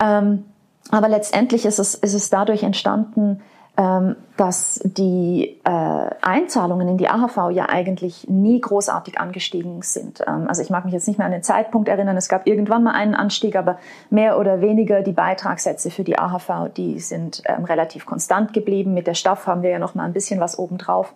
Ähm, 0.00 0.44
aber 0.90 1.08
letztendlich 1.08 1.64
ist 1.66 1.78
es, 1.78 1.94
ist 1.94 2.14
es 2.14 2.30
dadurch 2.30 2.62
entstanden, 2.62 3.42
ähm, 3.78 4.16
dass 4.38 4.80
die 4.84 5.60
äh, 5.64 6.10
Einzahlungen 6.22 6.88
in 6.88 6.96
die 6.96 7.08
AHV 7.08 7.50
ja 7.50 7.68
eigentlich 7.68 8.26
nie 8.26 8.58
großartig 8.58 9.20
angestiegen 9.20 9.82
sind. 9.82 10.22
Ähm, 10.26 10.46
also 10.48 10.62
ich 10.62 10.70
mag 10.70 10.86
mich 10.86 10.94
jetzt 10.94 11.06
nicht 11.06 11.18
mehr 11.18 11.26
an 11.26 11.32
den 11.32 11.42
Zeitpunkt 11.42 11.88
erinnern, 11.88 12.16
es 12.16 12.30
gab 12.30 12.46
irgendwann 12.46 12.84
mal 12.84 12.94
einen 12.94 13.14
Anstieg, 13.14 13.54
aber 13.54 13.78
mehr 14.08 14.38
oder 14.38 14.62
weniger 14.62 15.02
die 15.02 15.12
Beitragssätze 15.12 15.90
für 15.90 16.04
die 16.04 16.18
AHV, 16.18 16.70
die 16.74 17.00
sind 17.00 17.42
ähm, 17.44 17.64
relativ 17.64 18.06
konstant 18.06 18.54
geblieben. 18.54 18.94
Mit 18.94 19.06
der 19.06 19.14
Staff 19.14 19.46
haben 19.46 19.62
wir 19.62 19.70
ja 19.70 19.78
noch 19.78 19.94
mal 19.94 20.04
ein 20.04 20.14
bisschen 20.14 20.40
was 20.40 20.58
obendrauf 20.58 21.12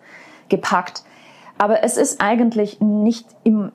gepackt. 0.49 1.03
Aber 1.61 1.83
es 1.83 1.95
ist 1.95 2.19
eigentlich 2.21 2.81
nicht 2.81 3.27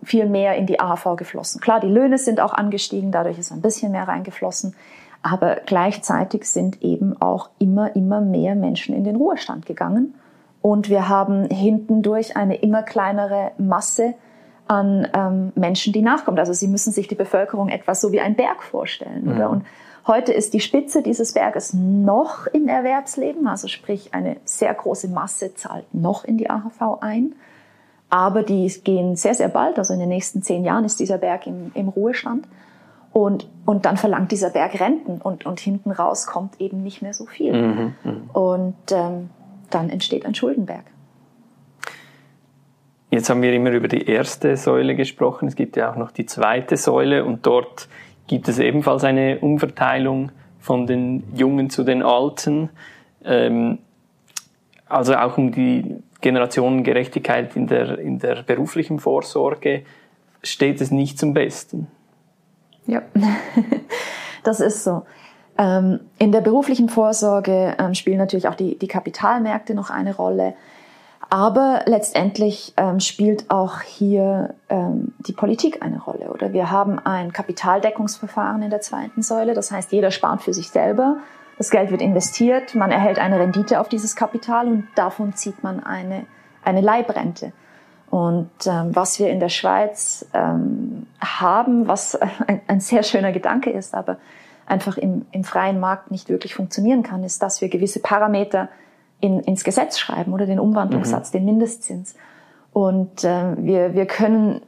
viel 0.03 0.27
mehr 0.27 0.57
in 0.57 0.66
die 0.66 0.81
AHV 0.81 1.14
geflossen. 1.14 1.61
Klar, 1.61 1.79
die 1.79 1.87
Löhne 1.87 2.18
sind 2.18 2.40
auch 2.40 2.53
angestiegen, 2.53 3.12
dadurch 3.12 3.38
ist 3.38 3.53
ein 3.53 3.61
bisschen 3.61 3.92
mehr 3.92 4.09
reingeflossen. 4.09 4.75
Aber 5.22 5.59
gleichzeitig 5.66 6.51
sind 6.51 6.83
eben 6.83 7.14
auch 7.22 7.49
immer, 7.61 7.94
immer 7.94 8.20
mehr 8.20 8.57
Menschen 8.57 8.92
in 8.92 9.05
den 9.05 9.14
Ruhestand 9.14 9.66
gegangen. 9.66 10.16
Und 10.62 10.88
wir 10.88 11.09
haben 11.09 11.49
hintendurch 11.49 12.37
eine 12.37 12.57
immer 12.57 12.83
kleinere 12.83 13.53
Masse 13.57 14.14
an 14.66 15.07
ähm, 15.16 15.53
Menschen, 15.55 15.92
die 15.92 16.03
nachkommt. 16.03 16.40
Also 16.40 16.55
Sie 16.55 16.66
müssen 16.66 16.92
sich 16.92 17.07
die 17.07 17.14
Bevölkerung 17.14 17.68
etwas 17.68 18.01
so 18.01 18.11
wie 18.11 18.20
ein 18.20 18.35
Berg 18.35 18.64
vorstellen, 18.64 19.27
mhm. 19.27 19.37
oder? 19.37 19.49
Und 19.49 19.64
heute 20.09 20.33
ist 20.33 20.55
die 20.55 20.61
Spitze 20.61 21.05
dieses 21.05 21.35
Berges 21.35 21.72
noch 21.72 22.49
im 22.49 22.66
Erwerbsleben, 22.66 23.46
also 23.46 23.68
sprich 23.68 24.12
eine 24.12 24.38
sehr 24.44 24.75
große 24.75 25.07
Masse 25.07 25.55
zahlt 25.55 25.85
noch 25.94 26.25
in 26.25 26.37
die 26.37 26.51
AHV 26.51 27.01
ein. 27.01 27.37
Aber 28.09 28.42
die 28.42 28.69
gehen 28.85 29.16
sehr, 29.16 29.35
sehr 29.35 29.49
bald, 29.49 29.79
also 29.79 29.92
in 29.92 30.01
den 30.01 30.09
nächsten 30.09 30.42
zehn 30.42 30.64
Jahren 30.64 30.85
ist 30.85 31.01
dieser 31.01 31.19
Berg 31.19 31.47
im, 31.47 31.73
im 31.75 31.88
Ruhestand. 31.88 32.47
Und, 33.12 33.49
und 33.64 33.87
dann 33.87 33.97
verlangt 33.97 34.31
dieser 34.31 34.51
Berg 34.51 34.79
Renten 34.79 35.21
und, 35.23 35.47
und 35.47 35.59
hinten 35.59 35.90
raus 35.90 36.27
kommt 36.27 36.61
eben 36.61 36.83
nicht 36.83 37.01
mehr 37.01 37.14
so 37.14 37.25
viel. 37.25 37.53
Mhm, 37.53 37.95
mhm, 38.05 38.31
und 38.33 38.75
ähm, 38.90 39.31
dann 39.71 39.88
entsteht 39.88 40.27
ein 40.27 40.35
Schuldenberg. 40.35 40.85
Jetzt 43.11 43.31
haben 43.31 43.40
wir 43.40 43.53
immer 43.55 43.71
über 43.71 43.88
die 43.88 44.07
erste 44.07 44.57
Säule 44.57 44.95
gesprochen. 44.95 45.49
Es 45.49 45.57
gibt 45.57 45.77
ja 45.77 45.90
auch 45.90 45.97
noch 45.97 46.11
die 46.11 46.27
zweite 46.27 46.77
Säule 46.77 47.25
und 47.25 47.47
dort 47.47 47.88
gibt 48.27 48.49
es 48.49 48.59
ebenfalls 48.59 49.05
eine 49.05 49.38
Umverteilung 49.38 50.31
von 50.61 50.87
den 50.87 51.23
Jungen 51.35 51.71
zu 51.71 51.85
den 51.85 52.03
Alten. 52.03 52.69
Ähm, 53.25 53.79
also 54.88 55.14
auch 55.14 55.38
um 55.38 55.53
die 55.53 55.97
Generationengerechtigkeit 56.26 57.54
in 57.54 57.68
der, 57.68 58.00
in 58.00 58.18
der 58.18 58.42
beruflichen 58.42 58.98
Vorsorge 58.98 59.84
steht 60.42 60.80
es 60.80 60.90
nicht 60.90 61.20
zum 61.20 61.34
Besten. 61.34 61.86
Ja, 62.84 63.02
das 64.42 64.58
ist 64.58 64.82
so. 64.82 65.02
Ähm, 65.56 66.00
in 66.18 66.32
der 66.32 66.40
beruflichen 66.40 66.88
Vorsorge 66.88 67.76
ähm, 67.78 67.94
spielen 67.94 68.18
natürlich 68.18 68.48
auch 68.48 68.56
die, 68.56 68.76
die 68.76 68.88
Kapitalmärkte 68.88 69.72
noch 69.74 69.90
eine 69.90 70.16
Rolle. 70.16 70.54
Aber 71.30 71.82
letztendlich 71.86 72.74
ähm, 72.76 72.98
spielt 72.98 73.48
auch 73.50 73.80
hier 73.80 74.54
die 74.68 75.32
Politik 75.32 75.82
eine 75.82 76.00
Rolle. 76.00 76.30
Oder 76.30 76.52
wir 76.52 76.72
haben 76.72 76.98
ein 76.98 77.32
Kapitaldeckungsverfahren 77.32 78.62
in 78.62 78.70
der 78.70 78.80
zweiten 78.80 79.22
Säule. 79.22 79.54
Das 79.54 79.70
heißt, 79.70 79.92
jeder 79.92 80.10
spart 80.10 80.42
für 80.42 80.52
sich 80.52 80.70
selber. 80.70 81.18
Das 81.59 81.71
Geld 81.71 81.90
wird 81.90 82.03
investiert. 82.03 82.75
Man 82.75 82.90
erhält 82.90 83.19
eine 83.19 83.38
Rendite 83.38 83.81
auf 83.81 83.88
dieses 83.88 84.14
Kapital 84.14 84.66
und 84.66 84.88
davon 84.95 85.35
zieht 85.35 85.62
man 85.62 85.83
eine, 85.83 86.27
eine 86.62 86.81
Leibrente. 86.81 87.53
Und 88.11 88.51
ähm, 88.66 88.95
was 88.95 89.19
wir 89.19 89.31
in 89.31 89.40
der 89.40 89.49
Schweiz 89.49 90.27
ähm, 90.33 91.07
haben, 91.21 91.88
was 91.88 92.14
ein, 92.47 92.61
ein, 92.66 92.81
sehr 92.81 93.03
schöner 93.03 93.33
Gedanke 93.33 93.71
ist, 93.71 93.95
aber 93.95 94.19
einfach 94.66 94.97
im, 94.97 95.27
im 95.33 95.45
freien 95.45 95.81
Markt 95.81 96.11
nicht 96.11 96.29
wirklich 96.29 96.55
funktionieren 96.55 97.03
kann, 97.03 97.25
ist, 97.25 97.42
dass 97.42 97.61
wir 97.61 97.69
gewisse 97.69 98.01
Parameter 98.01 98.69
in, 99.21 99.40
ins 99.40 99.64
Gesetz 99.64 99.99
schreiben 99.99 100.33
oder 100.33 100.47
den 100.47 100.61
Umwandlungssatz, 100.61 101.33
mhm. 101.33 101.38
den 101.38 101.45
Mindestzins. 101.47 102.14
Und 102.73 103.25
äh, 103.25 103.57
wir, 103.57 103.95
wir 103.95 104.07
können 104.07 104.61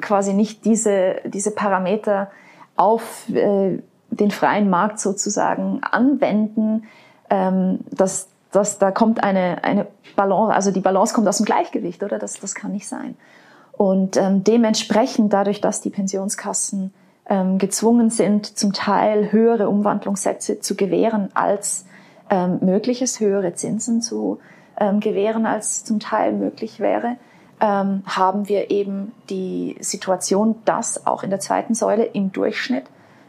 quasi 0.00 0.32
nicht 0.32 0.64
diese, 0.64 1.16
diese 1.24 1.50
Parameter 1.50 2.30
auf 2.76 3.28
äh, 3.30 3.78
den 4.16 4.30
freien 4.30 4.70
Markt 4.70 5.00
sozusagen 5.00 5.80
anwenden, 5.82 6.84
ähm, 7.30 7.80
dass 7.90 8.28
dass 8.52 8.78
da 8.78 8.90
kommt 8.90 9.22
eine, 9.22 9.62
eine 9.64 9.86
Balance, 10.14 10.54
also 10.54 10.70
die 10.70 10.80
Balance 10.80 11.14
kommt 11.14 11.28
aus 11.28 11.36
dem 11.36 11.44
Gleichgewicht, 11.44 12.02
oder? 12.02 12.18
Das, 12.18 12.40
das 12.40 12.54
kann 12.54 12.72
nicht 12.72 12.88
sein. 12.88 13.14
Und 13.72 14.16
ähm, 14.16 14.44
dementsprechend, 14.44 15.32
dadurch, 15.32 15.60
dass 15.60 15.82
die 15.82 15.90
Pensionskassen 15.90 16.94
ähm, 17.28 17.58
gezwungen 17.58 18.08
sind, 18.08 18.58
zum 18.58 18.72
Teil 18.72 19.30
höhere 19.30 19.68
Umwandlungssätze 19.68 20.60
zu 20.60 20.74
gewähren, 20.74 21.28
als 21.34 21.84
ähm, 22.30 22.60
möglich 22.62 23.02
ist, 23.02 23.20
höhere 23.20 23.52
Zinsen 23.52 24.00
zu 24.00 24.38
ähm, 24.78 25.00
gewähren, 25.00 25.44
als 25.44 25.84
zum 25.84 26.00
Teil 26.00 26.32
möglich 26.32 26.80
wäre, 26.80 27.16
ähm, 27.60 28.02
haben 28.06 28.48
wir 28.48 28.70
eben 28.70 29.12
die 29.28 29.76
Situation, 29.80 30.56
dass 30.64 31.06
auch 31.06 31.22
in 31.22 31.30
der 31.30 31.40
zweiten 31.40 31.74
Säule 31.74 32.04
im 32.04 32.32
Durchschnitt 32.32 32.84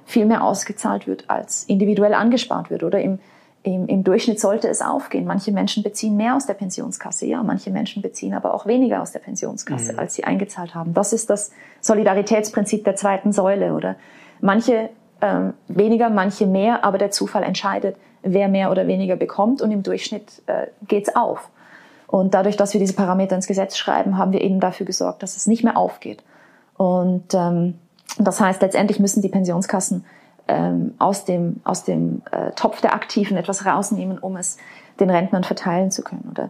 viel 0.08 0.26
mehr 0.26 0.44
ausgezahlt 0.44 1.06
wird, 1.06 1.30
als 1.30 1.66
individuell 1.66 2.16
angespart 2.16 2.72
wird. 2.72 2.84
Oder 2.84 3.02
im 3.02 3.20
im, 3.68 3.86
im 3.88 4.04
Durchschnitt 4.04 4.40
sollte 4.40 4.70
es 4.70 4.82
aufgehen. 4.82 5.26
Manche 5.26 5.52
Menschen 5.52 5.84
beziehen 5.84 6.16
mehr 6.16 6.36
aus 6.36 6.46
der 6.46 6.54
Pensionskasse, 6.54 7.26
ja, 7.26 7.44
manche 7.44 7.70
Menschen 7.70 8.02
beziehen 8.02 8.34
aber 8.34 8.54
auch 8.54 8.66
weniger 8.66 9.02
aus 9.02 9.12
der 9.12 9.20
Pensionskasse, 9.20 9.94
mhm. 9.94 10.00
als 10.00 10.14
sie 10.14 10.24
eingezahlt 10.24 10.74
haben. 10.74 10.94
Das 10.94 11.12
ist 11.12 11.30
das 11.30 11.52
Solidaritätsprinzip 11.82 12.86
der 12.86 12.96
zweiten 12.96 13.34
Säule, 13.34 13.74
oder? 13.74 13.98
Manche 14.40 14.90
ähm, 15.22 15.54
weniger, 15.68 16.10
manche 16.10 16.46
mehr, 16.46 16.86
aber 16.86 16.98
der 16.98 17.12
Zufall 17.12 17.44
entscheidet, 17.44 17.98
wer 18.22 18.48
mehr 18.48 18.72
oder 18.72 18.88
weniger 18.88 19.18
bekommt 19.18 19.62
und 19.62 19.72
im 19.72 19.84
Durchschnitt 19.84 20.44
äh, 20.46 20.68
geht's 20.88 21.14
auf. 21.14 21.50
Und 22.08 22.34
dadurch, 22.34 22.56
dass 22.56 22.74
wir 22.74 22.80
diese 22.80 22.94
Parameter 22.94 23.36
ins 23.36 23.48
Gesetz 23.48 23.76
schreiben, 23.76 24.18
haben 24.18 24.32
wir 24.32 24.42
eben 24.42 24.62
dafür 24.62 24.86
gesorgt, 24.86 25.24
dass 25.24 25.36
es 25.36 25.46
nicht 25.46 25.66
mehr 25.66 25.76
aufgeht. 25.76 26.24
Und 26.78 27.34
ähm, 27.34 27.80
das 28.18 28.40
heißt, 28.40 28.62
letztendlich 28.62 29.00
müssen 29.00 29.22
die 29.22 29.30
Pensionskassen 29.30 30.06
ähm, 30.48 30.94
aus 30.98 31.26
dem, 31.26 31.62
aus 31.64 31.84
dem 31.84 32.22
äh, 32.32 32.52
Topf 32.52 32.82
der 32.82 32.94
Aktiven 32.94 33.38
etwas 33.38 33.66
rausnehmen, 33.66 34.18
um 34.18 34.38
es 34.38 34.58
den 35.00 35.10
Rentnern 35.10 35.44
verteilen 35.44 35.92
zu 35.92 36.04
können. 36.04 36.28
Oder, 36.32 36.50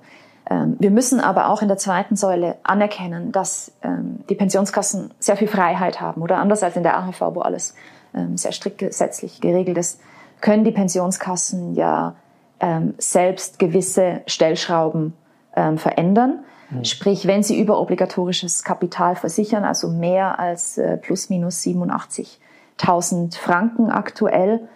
ähm, 0.50 0.76
wir 0.80 0.92
müssen 0.92 1.20
aber 1.20 1.50
auch 1.50 1.62
in 1.62 1.68
der 1.68 1.78
zweiten 1.78 2.16
Säule 2.16 2.58
anerkennen, 2.64 3.32
dass 3.32 3.72
ähm, 3.84 4.20
die 4.30 4.36
Pensionskassen 4.36 5.12
sehr 5.20 5.36
viel 5.36 5.48
Freiheit 5.48 6.00
haben. 6.00 6.22
Oder 6.22 6.38
anders 6.38 6.64
als 6.64 6.76
in 6.76 6.84
der 6.84 6.98
AHV, 6.98 7.22
wo 7.34 7.42
alles 7.42 7.76
ähm, 8.14 8.38
sehr 8.38 8.52
strikt 8.52 8.78
gesetzlich 8.78 9.42
geregelt 9.42 9.78
ist, 9.78 10.00
können 10.42 10.64
die 10.64 10.72
Pensionskassen 10.72 11.74
ja 11.74 12.16
ähm, 12.60 12.94
selbst 12.98 13.60
gewisse 13.60 14.22
Stellschrauben 14.26 15.14
ähm, 15.56 15.78
verändern. 15.78 16.40
Mhm. 16.70 16.86
Sprich, 16.86 17.28
wenn 17.28 17.44
sie 17.44 17.60
über 17.60 17.80
obligatorisches 17.80 18.64
Kapital 18.64 19.16
versichern, 19.16 19.64
also 19.64 19.90
mehr 19.90 20.40
als 20.40 20.78
äh, 20.78 20.98
plus 20.98 21.30
minus 21.30 21.62
87 21.62 22.40
1000 22.80 23.36
Franken 23.36 23.90
aktuell, 23.90 24.68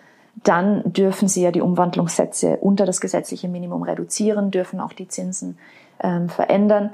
dann 0.43 0.81
dürfen 0.93 1.27
Sie 1.27 1.43
ja 1.43 1.51
die 1.51 1.61
Umwandlungssätze 1.61 2.57
unter 2.57 2.85
das 2.85 3.01
gesetzliche 3.01 3.47
Minimum 3.47 3.83
reduzieren, 3.83 4.49
dürfen 4.49 4.79
auch 4.79 4.93
die 4.93 5.07
Zinsen 5.07 5.57
ähm, 6.01 6.29
verändern. 6.29 6.91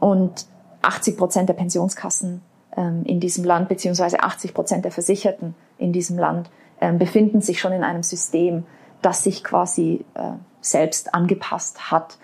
Und 0.00 0.46
80 0.82 1.16
Prozent 1.16 1.48
der 1.48 1.54
Pensionskassen 1.54 2.42
ähm, 2.76 3.02
in 3.04 3.20
diesem 3.20 3.44
Land, 3.44 3.68
beziehungsweise 3.68 4.22
80 4.22 4.54
Prozent 4.54 4.84
der 4.84 4.92
Versicherten 4.92 5.54
in 5.76 5.92
diesem 5.92 6.18
Land, 6.18 6.50
ähm, 6.80 6.98
befinden 6.98 7.40
sich 7.40 7.60
schon 7.60 7.72
in 7.72 7.84
einem 7.84 8.02
System, 8.02 8.64
das 9.02 9.22
sich 9.22 9.44
quasi 9.44 10.04
äh, 10.14 10.32
selbst 10.60 11.14
angepasst 11.14 11.90
hat. 11.90 12.18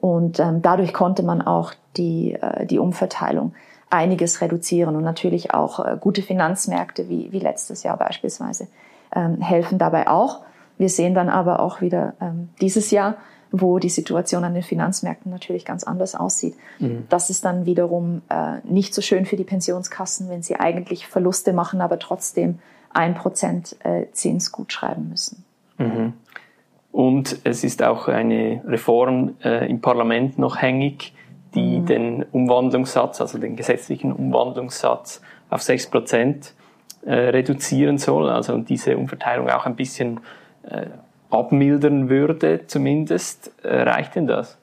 Und 0.00 0.38
ähm, 0.38 0.62
dadurch 0.62 0.92
konnte 0.92 1.22
man 1.22 1.42
auch 1.42 1.74
die, 1.96 2.34
äh, 2.34 2.66
die 2.66 2.78
Umverteilung 2.78 3.54
einiges 3.90 4.40
reduzieren. 4.40 4.96
Und 4.96 5.02
natürlich 5.02 5.54
auch 5.54 5.84
äh, 5.84 5.96
gute 6.00 6.22
Finanzmärkte 6.22 7.08
wie, 7.08 7.32
wie 7.32 7.40
letztes 7.40 7.82
Jahr 7.82 7.96
beispielsweise 7.96 8.68
ähm, 9.14 9.40
helfen 9.40 9.78
dabei 9.78 10.08
auch. 10.08 10.42
Wir 10.76 10.88
sehen 10.88 11.14
dann 11.14 11.28
aber 11.28 11.60
auch 11.60 11.80
wieder 11.80 12.14
ähm, 12.20 12.50
dieses 12.60 12.90
Jahr, 12.90 13.16
wo 13.50 13.78
die 13.78 13.88
Situation 13.88 14.44
an 14.44 14.54
den 14.54 14.62
Finanzmärkten 14.62 15.32
natürlich 15.32 15.64
ganz 15.64 15.82
anders 15.82 16.14
aussieht. 16.14 16.54
Mhm. 16.78 17.06
Das 17.08 17.30
ist 17.30 17.44
dann 17.44 17.66
wiederum 17.66 18.22
äh, 18.28 18.58
nicht 18.64 18.94
so 18.94 19.00
schön 19.00 19.26
für 19.26 19.36
die 19.36 19.44
Pensionskassen, 19.44 20.28
wenn 20.28 20.42
sie 20.42 20.56
eigentlich 20.56 21.06
Verluste 21.06 21.52
machen, 21.52 21.80
aber 21.80 21.98
trotzdem 21.98 22.58
ein 22.92 23.14
Prozent 23.14 23.76
äh, 23.84 24.06
Zins 24.12 24.52
gut 24.52 24.72
schreiben 24.72 25.08
müssen. 25.08 25.44
Mhm. 25.78 26.12
Und 26.98 27.38
es 27.44 27.62
ist 27.62 27.80
auch 27.84 28.08
eine 28.08 28.60
Reform 28.66 29.36
äh, 29.44 29.70
im 29.70 29.80
Parlament 29.80 30.36
noch 30.36 30.60
hängig, 30.60 31.14
die 31.54 31.78
mhm. 31.78 31.86
den 31.86 32.22
Umwandlungssatz, 32.32 33.20
also 33.20 33.38
den 33.38 33.54
gesetzlichen 33.54 34.12
Umwandlungssatz 34.12 35.22
auf 35.48 35.62
6 35.62 35.90
Prozent 35.90 36.54
äh, 37.06 37.14
reduzieren 37.14 37.98
soll, 37.98 38.28
also 38.28 38.58
diese 38.58 38.96
Umverteilung 38.96 39.48
auch 39.48 39.64
ein 39.64 39.76
bisschen 39.76 40.18
äh, 40.68 40.86
abmildern 41.30 42.08
würde, 42.08 42.66
zumindest. 42.66 43.52
Äh, 43.62 43.82
reicht 43.82 44.16
denn 44.16 44.26
das? 44.26 44.58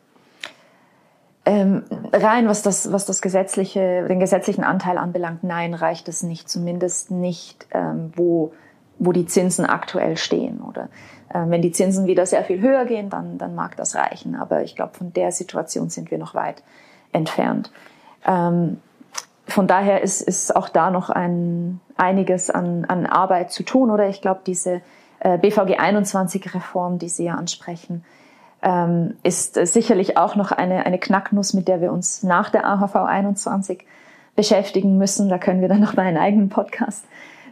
Ähm, 1.45 1.83
rein, 2.11 2.49
was 2.49 2.63
das, 2.63 2.91
was 2.91 3.05
das 3.05 3.21
gesetzliche, 3.21 4.09
den 4.09 4.19
gesetzlichen 4.19 4.65
Anteil 4.65 4.97
anbelangt, 4.97 5.45
nein, 5.45 5.73
reicht 5.73 6.09
es 6.09 6.21
nicht. 6.21 6.49
Zumindest 6.49 7.11
nicht, 7.11 7.65
ähm, 7.71 8.11
wo, 8.13 8.51
wo 8.99 9.13
die 9.13 9.25
Zinsen 9.25 9.65
aktuell 9.65 10.17
stehen. 10.17 10.59
Oder 10.59 10.89
wenn 11.47 11.61
die 11.61 11.71
Zinsen 11.71 12.07
wieder 12.07 12.25
sehr 12.25 12.43
viel 12.43 12.61
höher 12.61 12.85
gehen, 12.85 13.09
dann, 13.09 13.37
dann 13.37 13.55
mag 13.55 13.75
das 13.77 13.95
reichen. 13.95 14.35
Aber 14.35 14.63
ich 14.63 14.75
glaube, 14.75 14.93
von 14.93 15.13
der 15.13 15.31
Situation 15.31 15.89
sind 15.89 16.11
wir 16.11 16.17
noch 16.17 16.35
weit 16.35 16.63
entfernt. 17.11 17.71
Ähm, 18.25 18.79
von 19.47 19.67
daher 19.67 20.01
ist, 20.01 20.21
ist 20.21 20.55
auch 20.55 20.69
da 20.69 20.89
noch 20.89 21.09
ein, 21.09 21.79
einiges 21.97 22.49
an, 22.49 22.85
an 22.85 23.05
Arbeit 23.05 23.51
zu 23.51 23.63
tun. 23.63 23.91
Oder 23.91 24.09
ich 24.09 24.21
glaube, 24.21 24.41
diese 24.45 24.81
äh, 25.19 25.37
BVG 25.37 25.77
21 25.79 26.53
Reform, 26.53 26.99
die 26.99 27.09
Sie 27.09 27.25
ja 27.25 27.35
ansprechen, 27.35 28.03
ähm, 28.61 29.15
ist 29.23 29.53
sicherlich 29.53 30.17
auch 30.17 30.35
noch 30.35 30.51
eine, 30.51 30.85
eine 30.85 30.97
Knacknuss, 30.97 31.53
mit 31.53 31.67
der 31.67 31.81
wir 31.81 31.91
uns 31.91 32.23
nach 32.23 32.49
der 32.49 32.65
AHV 32.65 32.95
21 32.95 33.85
beschäftigen 34.35 34.97
müssen. 34.97 35.29
Da 35.29 35.37
können 35.37 35.61
wir 35.61 35.69
dann 35.69 35.81
noch 35.81 35.95
mal 35.95 36.05
einen 36.05 36.17
eigenen 36.17 36.49
Podcast 36.49 37.05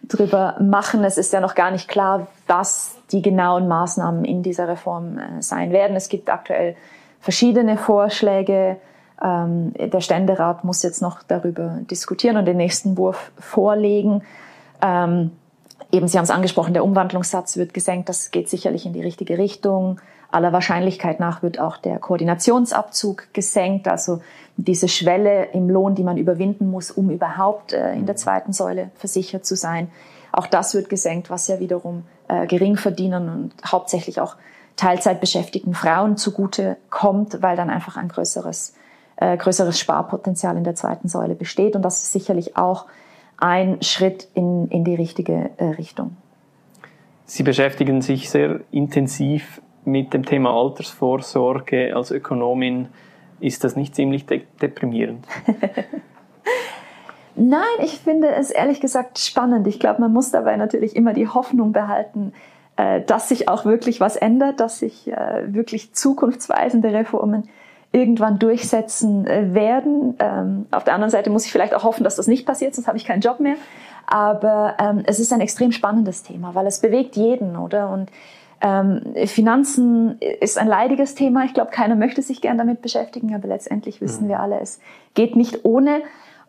drüber 0.07 0.57
machen. 0.59 1.03
Es 1.03 1.17
ist 1.17 1.31
ja 1.31 1.39
noch 1.39 1.55
gar 1.55 1.71
nicht 1.71 1.87
klar, 1.87 2.27
was 2.47 2.95
die 3.13 3.21
genauen 3.21 3.67
Maßnahmen 3.67 4.25
in 4.25 4.43
dieser 4.43 4.67
Reform 4.67 5.17
äh, 5.17 5.41
sein 5.41 5.71
werden. 5.71 5.95
Es 5.95 6.09
gibt 6.09 6.29
aktuell 6.29 6.75
verschiedene 7.21 7.77
Vorschläge. 7.77 8.77
Ähm, 9.23 9.73
der 9.77 10.01
Ständerat 10.01 10.63
muss 10.63 10.83
jetzt 10.83 11.01
noch 11.01 11.23
darüber 11.23 11.79
diskutieren 11.89 12.35
und 12.35 12.45
den 12.45 12.57
nächsten 12.57 12.97
Wurf 12.97 13.31
vorlegen. 13.39 14.23
Ähm, 14.81 15.31
eben, 15.91 16.07
Sie 16.07 16.17
haben 16.17 16.25
es 16.25 16.31
angesprochen, 16.31 16.73
der 16.73 16.83
Umwandlungssatz 16.83 17.55
wird 17.55 17.73
gesenkt. 17.73 18.09
Das 18.09 18.31
geht 18.31 18.49
sicherlich 18.49 18.85
in 18.85 18.93
die 18.93 19.01
richtige 19.01 19.37
Richtung. 19.37 20.01
Aller 20.31 20.51
Wahrscheinlichkeit 20.51 21.19
nach 21.19 21.43
wird 21.43 21.59
auch 21.59 21.77
der 21.77 21.99
Koordinationsabzug 21.99 23.27
gesenkt, 23.33 23.87
also 23.87 24.21
diese 24.57 24.87
Schwelle 24.87 25.45
im 25.53 25.69
Lohn, 25.69 25.93
die 25.93 26.03
man 26.03 26.17
überwinden 26.17 26.71
muss, 26.71 26.89
um 26.89 27.11
überhaupt 27.11 27.73
äh, 27.73 27.93
in 27.93 28.07
der 28.07 28.15
zweiten 28.15 28.51
Säule 28.51 28.89
versichert 28.95 29.45
zu 29.45 29.55
sein. 29.55 29.89
Auch 30.31 30.47
das 30.47 30.73
wird 30.73 30.89
gesenkt, 30.89 31.29
was 31.29 31.47
ja 31.47 31.59
wiederum 31.59 32.03
äh, 32.27 32.47
Geringverdienern 32.47 33.29
und 33.29 33.53
hauptsächlich 33.65 34.19
auch 34.19 34.35
Teilzeitbeschäftigten 34.75 35.73
Frauen 35.73 36.17
zugute 36.17 36.77
kommt, 36.89 37.41
weil 37.41 37.55
dann 37.55 37.69
einfach 37.69 37.97
ein 37.97 38.07
größeres, 38.07 38.75
äh, 39.17 39.37
größeres 39.37 39.79
Sparpotenzial 39.79 40.57
in 40.57 40.63
der 40.63 40.75
zweiten 40.75 41.07
Säule 41.07 41.35
besteht. 41.35 41.75
Und 41.75 41.83
das 41.83 42.01
ist 42.01 42.13
sicherlich 42.13 42.57
auch 42.57 42.85
ein 43.37 43.81
Schritt 43.81 44.27
in, 44.33 44.67
in 44.69 44.83
die 44.83 44.95
richtige 44.95 45.51
äh, 45.57 45.65
Richtung. 45.65 46.17
Sie 47.25 47.43
beschäftigen 47.43 48.01
sich 48.01 48.29
sehr 48.29 48.61
intensiv 48.71 49.61
mit 49.85 50.13
dem 50.13 50.25
Thema 50.25 50.51
Altersvorsorge 50.51 51.95
als 51.95 52.11
Ökonomin. 52.11 52.87
Ist 53.39 53.63
das 53.63 53.75
nicht 53.75 53.95
ziemlich 53.95 54.25
de 54.25 54.43
deprimierend? 54.61 55.25
Nein, 57.35 57.61
ich 57.81 57.99
finde 57.99 58.29
es 58.29 58.51
ehrlich 58.51 58.79
gesagt 58.79 59.19
spannend. 59.19 59.67
Ich 59.67 59.79
glaube, 59.79 60.01
man 60.01 60.13
muss 60.13 60.31
dabei 60.31 60.55
natürlich 60.55 60.95
immer 60.95 61.13
die 61.13 61.27
Hoffnung 61.27 61.71
behalten, 61.71 62.33
äh, 62.75 63.01
dass 63.01 63.29
sich 63.29 63.49
auch 63.49 63.65
wirklich 63.65 63.99
was 63.99 64.15
ändert, 64.15 64.59
dass 64.59 64.79
sich 64.79 65.11
äh, 65.11 65.53
wirklich 65.53 65.93
zukunftsweisende 65.93 66.93
Reformen 66.93 67.49
irgendwann 67.91 68.39
durchsetzen 68.39 69.27
äh, 69.27 69.53
werden. 69.53 70.15
Ähm, 70.19 70.65
auf 70.71 70.83
der 70.83 70.95
anderen 70.95 71.11
Seite 71.11 71.29
muss 71.29 71.45
ich 71.45 71.51
vielleicht 71.51 71.73
auch 71.75 71.83
hoffen, 71.83 72.03
dass 72.03 72.15
das 72.15 72.27
nicht 72.27 72.45
passiert, 72.45 72.75
sonst 72.75 72.87
habe 72.87 72.97
ich 72.97 73.05
keinen 73.05 73.21
Job 73.21 73.39
mehr. 73.39 73.55
Aber 74.07 74.75
ähm, 74.79 75.03
es 75.05 75.19
ist 75.19 75.31
ein 75.31 75.41
extrem 75.41 75.71
spannendes 75.71 76.23
Thema, 76.23 76.55
weil 76.55 76.67
es 76.67 76.79
bewegt 76.79 77.15
jeden, 77.15 77.55
oder? 77.55 77.89
Und 77.89 78.09
ähm, 78.61 79.01
Finanzen 79.27 80.17
ist 80.19 80.57
ein 80.57 80.67
leidiges 80.67 81.15
Thema. 81.15 81.45
Ich 81.45 81.53
glaube, 81.53 81.71
keiner 81.71 81.95
möchte 81.95 82.21
sich 82.21 82.41
gern 82.41 82.57
damit 82.57 82.81
beschäftigen, 82.81 83.35
aber 83.35 83.47
letztendlich 83.47 84.01
wissen 84.01 84.25
mhm. 84.25 84.29
wir 84.29 84.39
alle, 84.39 84.59
es 84.59 84.79
geht 85.13 85.35
nicht 85.35 85.63
ohne. 85.63 86.01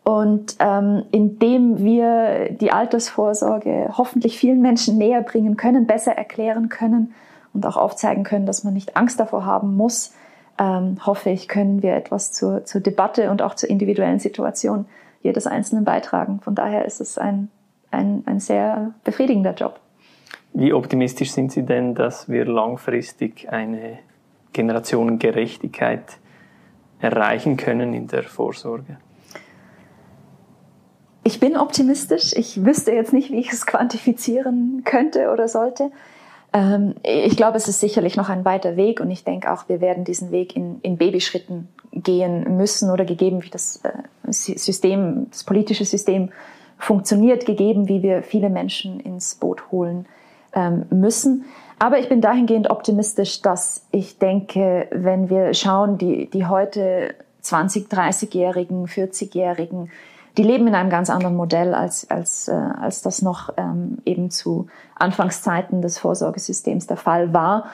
Und 0.05 0.57
ähm, 0.59 1.03
indem 1.11 1.83
wir 1.83 2.51
die 2.51 2.71
Altersvorsorge 2.71 3.89
hoffentlich 3.97 4.37
vielen 4.37 4.61
Menschen 4.61 4.99
näher 4.99 5.23
bringen 5.23 5.57
können, 5.57 5.87
besser 5.87 6.11
erklären 6.11 6.69
können 6.69 7.15
und 7.53 7.65
auch 7.65 7.75
aufzeigen 7.75 8.23
können, 8.23 8.45
dass 8.45 8.63
man 8.63 8.75
nicht 8.75 8.95
Angst 8.95 9.19
davor 9.19 9.47
haben 9.47 9.75
muss, 9.75 10.13
ähm, 10.59 10.97
hoffe 11.03 11.31
ich, 11.31 11.47
können 11.47 11.81
wir 11.81 11.95
etwas 11.95 12.31
zur, 12.31 12.65
zur 12.65 12.81
Debatte 12.81 13.31
und 13.31 13.41
auch 13.41 13.55
zur 13.55 13.67
individuellen 13.67 14.19
Situation 14.19 14.85
jedes 15.23 15.47
Einzelnen 15.47 15.85
beitragen. 15.85 16.39
Von 16.39 16.53
daher 16.53 16.85
ist 16.85 17.01
es 17.01 17.17
ein, 17.17 17.49
ein, 17.89 18.21
ein 18.27 18.39
sehr 18.39 18.93
befriedigender 19.03 19.55
Job. 19.55 19.79
Wie 20.53 20.71
optimistisch 20.71 21.31
sind 21.31 21.51
Sie 21.51 21.63
denn, 21.63 21.95
dass 21.95 22.29
wir 22.29 22.45
langfristig 22.45 23.51
eine 23.51 23.97
Generationengerechtigkeit 24.53 26.19
erreichen 26.99 27.57
können 27.57 27.95
in 27.95 28.07
der 28.07 28.23
Vorsorge? 28.23 28.97
Ich 31.27 31.39
bin 31.39 31.57
optimistisch. 31.57 32.33
Ich 32.33 32.63
wüsste 32.63 32.91
jetzt 32.91 33.11
nicht, 33.11 33.31
wie 33.31 33.39
ich 33.39 33.51
es 33.51 33.65
quantifizieren 33.65 34.83
könnte 34.85 35.31
oder 35.31 35.47
sollte. 35.47 35.89
Ähm, 36.53 36.93
ich 37.01 37.35
glaube, 37.35 37.57
es 37.57 37.67
ist 37.67 37.79
sicherlich 37.79 38.15
noch 38.15 38.29
ein 38.29 38.45
weiter 38.45 38.77
Weg 38.77 38.99
und 38.99 39.09
ich 39.09 39.23
denke 39.23 39.51
auch, 39.51 39.67
wir 39.67 39.81
werden 39.81 40.03
diesen 40.03 40.29
Weg 40.29 40.55
in, 40.55 40.79
in 40.81 40.97
Babyschritten 40.97 41.67
gehen 41.91 42.55
müssen 42.57 42.91
oder 42.91 43.05
gegeben, 43.05 43.43
wie 43.43 43.49
das 43.49 43.81
äh, 43.83 43.91
System, 44.31 45.25
das 45.31 45.43
politische 45.43 45.83
System 45.83 46.29
funktioniert, 46.77 47.47
gegeben, 47.47 47.89
wie 47.89 48.03
wir 48.03 48.21
viele 48.21 48.51
Menschen 48.51 48.99
ins 48.99 49.33
Boot 49.33 49.71
holen 49.71 50.05
ähm, 50.53 50.85
müssen. 50.91 51.45
Aber 51.79 51.97
ich 51.97 52.07
bin 52.07 52.21
dahingehend 52.21 52.69
optimistisch, 52.69 53.41
dass 53.41 53.83
ich 53.89 54.19
denke, 54.19 54.87
wenn 54.91 55.31
wir 55.31 55.55
schauen, 55.55 55.97
die, 55.97 56.29
die 56.29 56.45
heute 56.45 57.15
20, 57.41 57.87
30-Jährigen, 57.87 58.85
40-Jährigen, 58.85 59.89
die 60.37 60.43
leben 60.43 60.67
in 60.67 60.75
einem 60.75 60.89
ganz 60.89 61.09
anderen 61.09 61.35
Modell, 61.35 61.73
als, 61.73 62.09
als, 62.09 62.47
äh, 62.47 62.53
als 62.53 63.01
das 63.01 63.21
noch 63.21 63.53
ähm, 63.57 63.99
eben 64.05 64.31
zu 64.31 64.67
Anfangszeiten 64.95 65.81
des 65.81 65.97
Vorsorgesystems 65.97 66.87
der 66.87 66.97
Fall 66.97 67.33
war. 67.33 67.65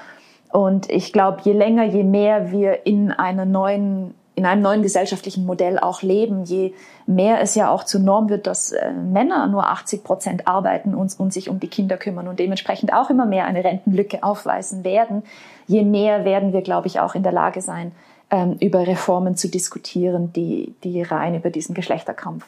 Und 0.51 0.89
ich 0.89 1.13
glaube, 1.13 1.39
je 1.43 1.53
länger, 1.53 1.85
je 1.85 2.03
mehr 2.03 2.51
wir 2.51 2.85
in 2.85 3.11
einer 3.11 3.45
neuen 3.45 4.13
in 4.33 4.45
einem 4.45 4.61
neuen 4.61 4.81
gesellschaftlichen 4.81 5.45
Modell 5.45 5.77
auch 5.77 6.01
leben, 6.01 6.45
je 6.45 6.73
mehr 7.05 7.41
es 7.41 7.53
ja 7.53 7.69
auch 7.69 7.83
zur 7.83 7.99
Norm 7.99 8.29
wird, 8.29 8.47
dass 8.47 8.71
äh, 8.71 8.91
Männer 8.91 9.45
nur 9.47 9.69
80 9.69 10.03
Prozent 10.03 10.47
arbeiten 10.47 10.95
und, 10.95 11.19
und 11.19 11.33
sich 11.33 11.49
um 11.49 11.59
die 11.59 11.67
Kinder 11.67 11.97
kümmern 11.97 12.27
und 12.27 12.39
dementsprechend 12.39 12.93
auch 12.93 13.09
immer 13.09 13.25
mehr 13.25 13.45
eine 13.45 13.63
Rentenlücke 13.63 14.23
aufweisen 14.23 14.83
werden, 14.83 15.23
je 15.67 15.83
mehr 15.83 16.23
werden 16.23 16.53
wir, 16.53 16.61
glaube 16.61 16.87
ich, 16.87 16.99
auch 16.99 17.13
in 17.13 17.23
der 17.23 17.33
Lage 17.33 17.61
sein, 17.61 17.91
ähm, 18.31 18.57
über 18.59 18.87
Reformen 18.87 19.35
zu 19.35 19.49
diskutieren, 19.49 20.33
die, 20.33 20.73
die 20.83 21.03
rein 21.03 21.35
über 21.35 21.51
diesen 21.51 21.75
Geschlechterkampf 21.75 22.45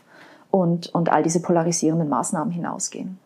und, 0.50 0.88
und 0.96 1.10
all 1.10 1.22
diese 1.24 1.41
polarisierenden 1.41 2.08
Maßnahmen 2.10 2.54
hinausgehen. 2.54 3.19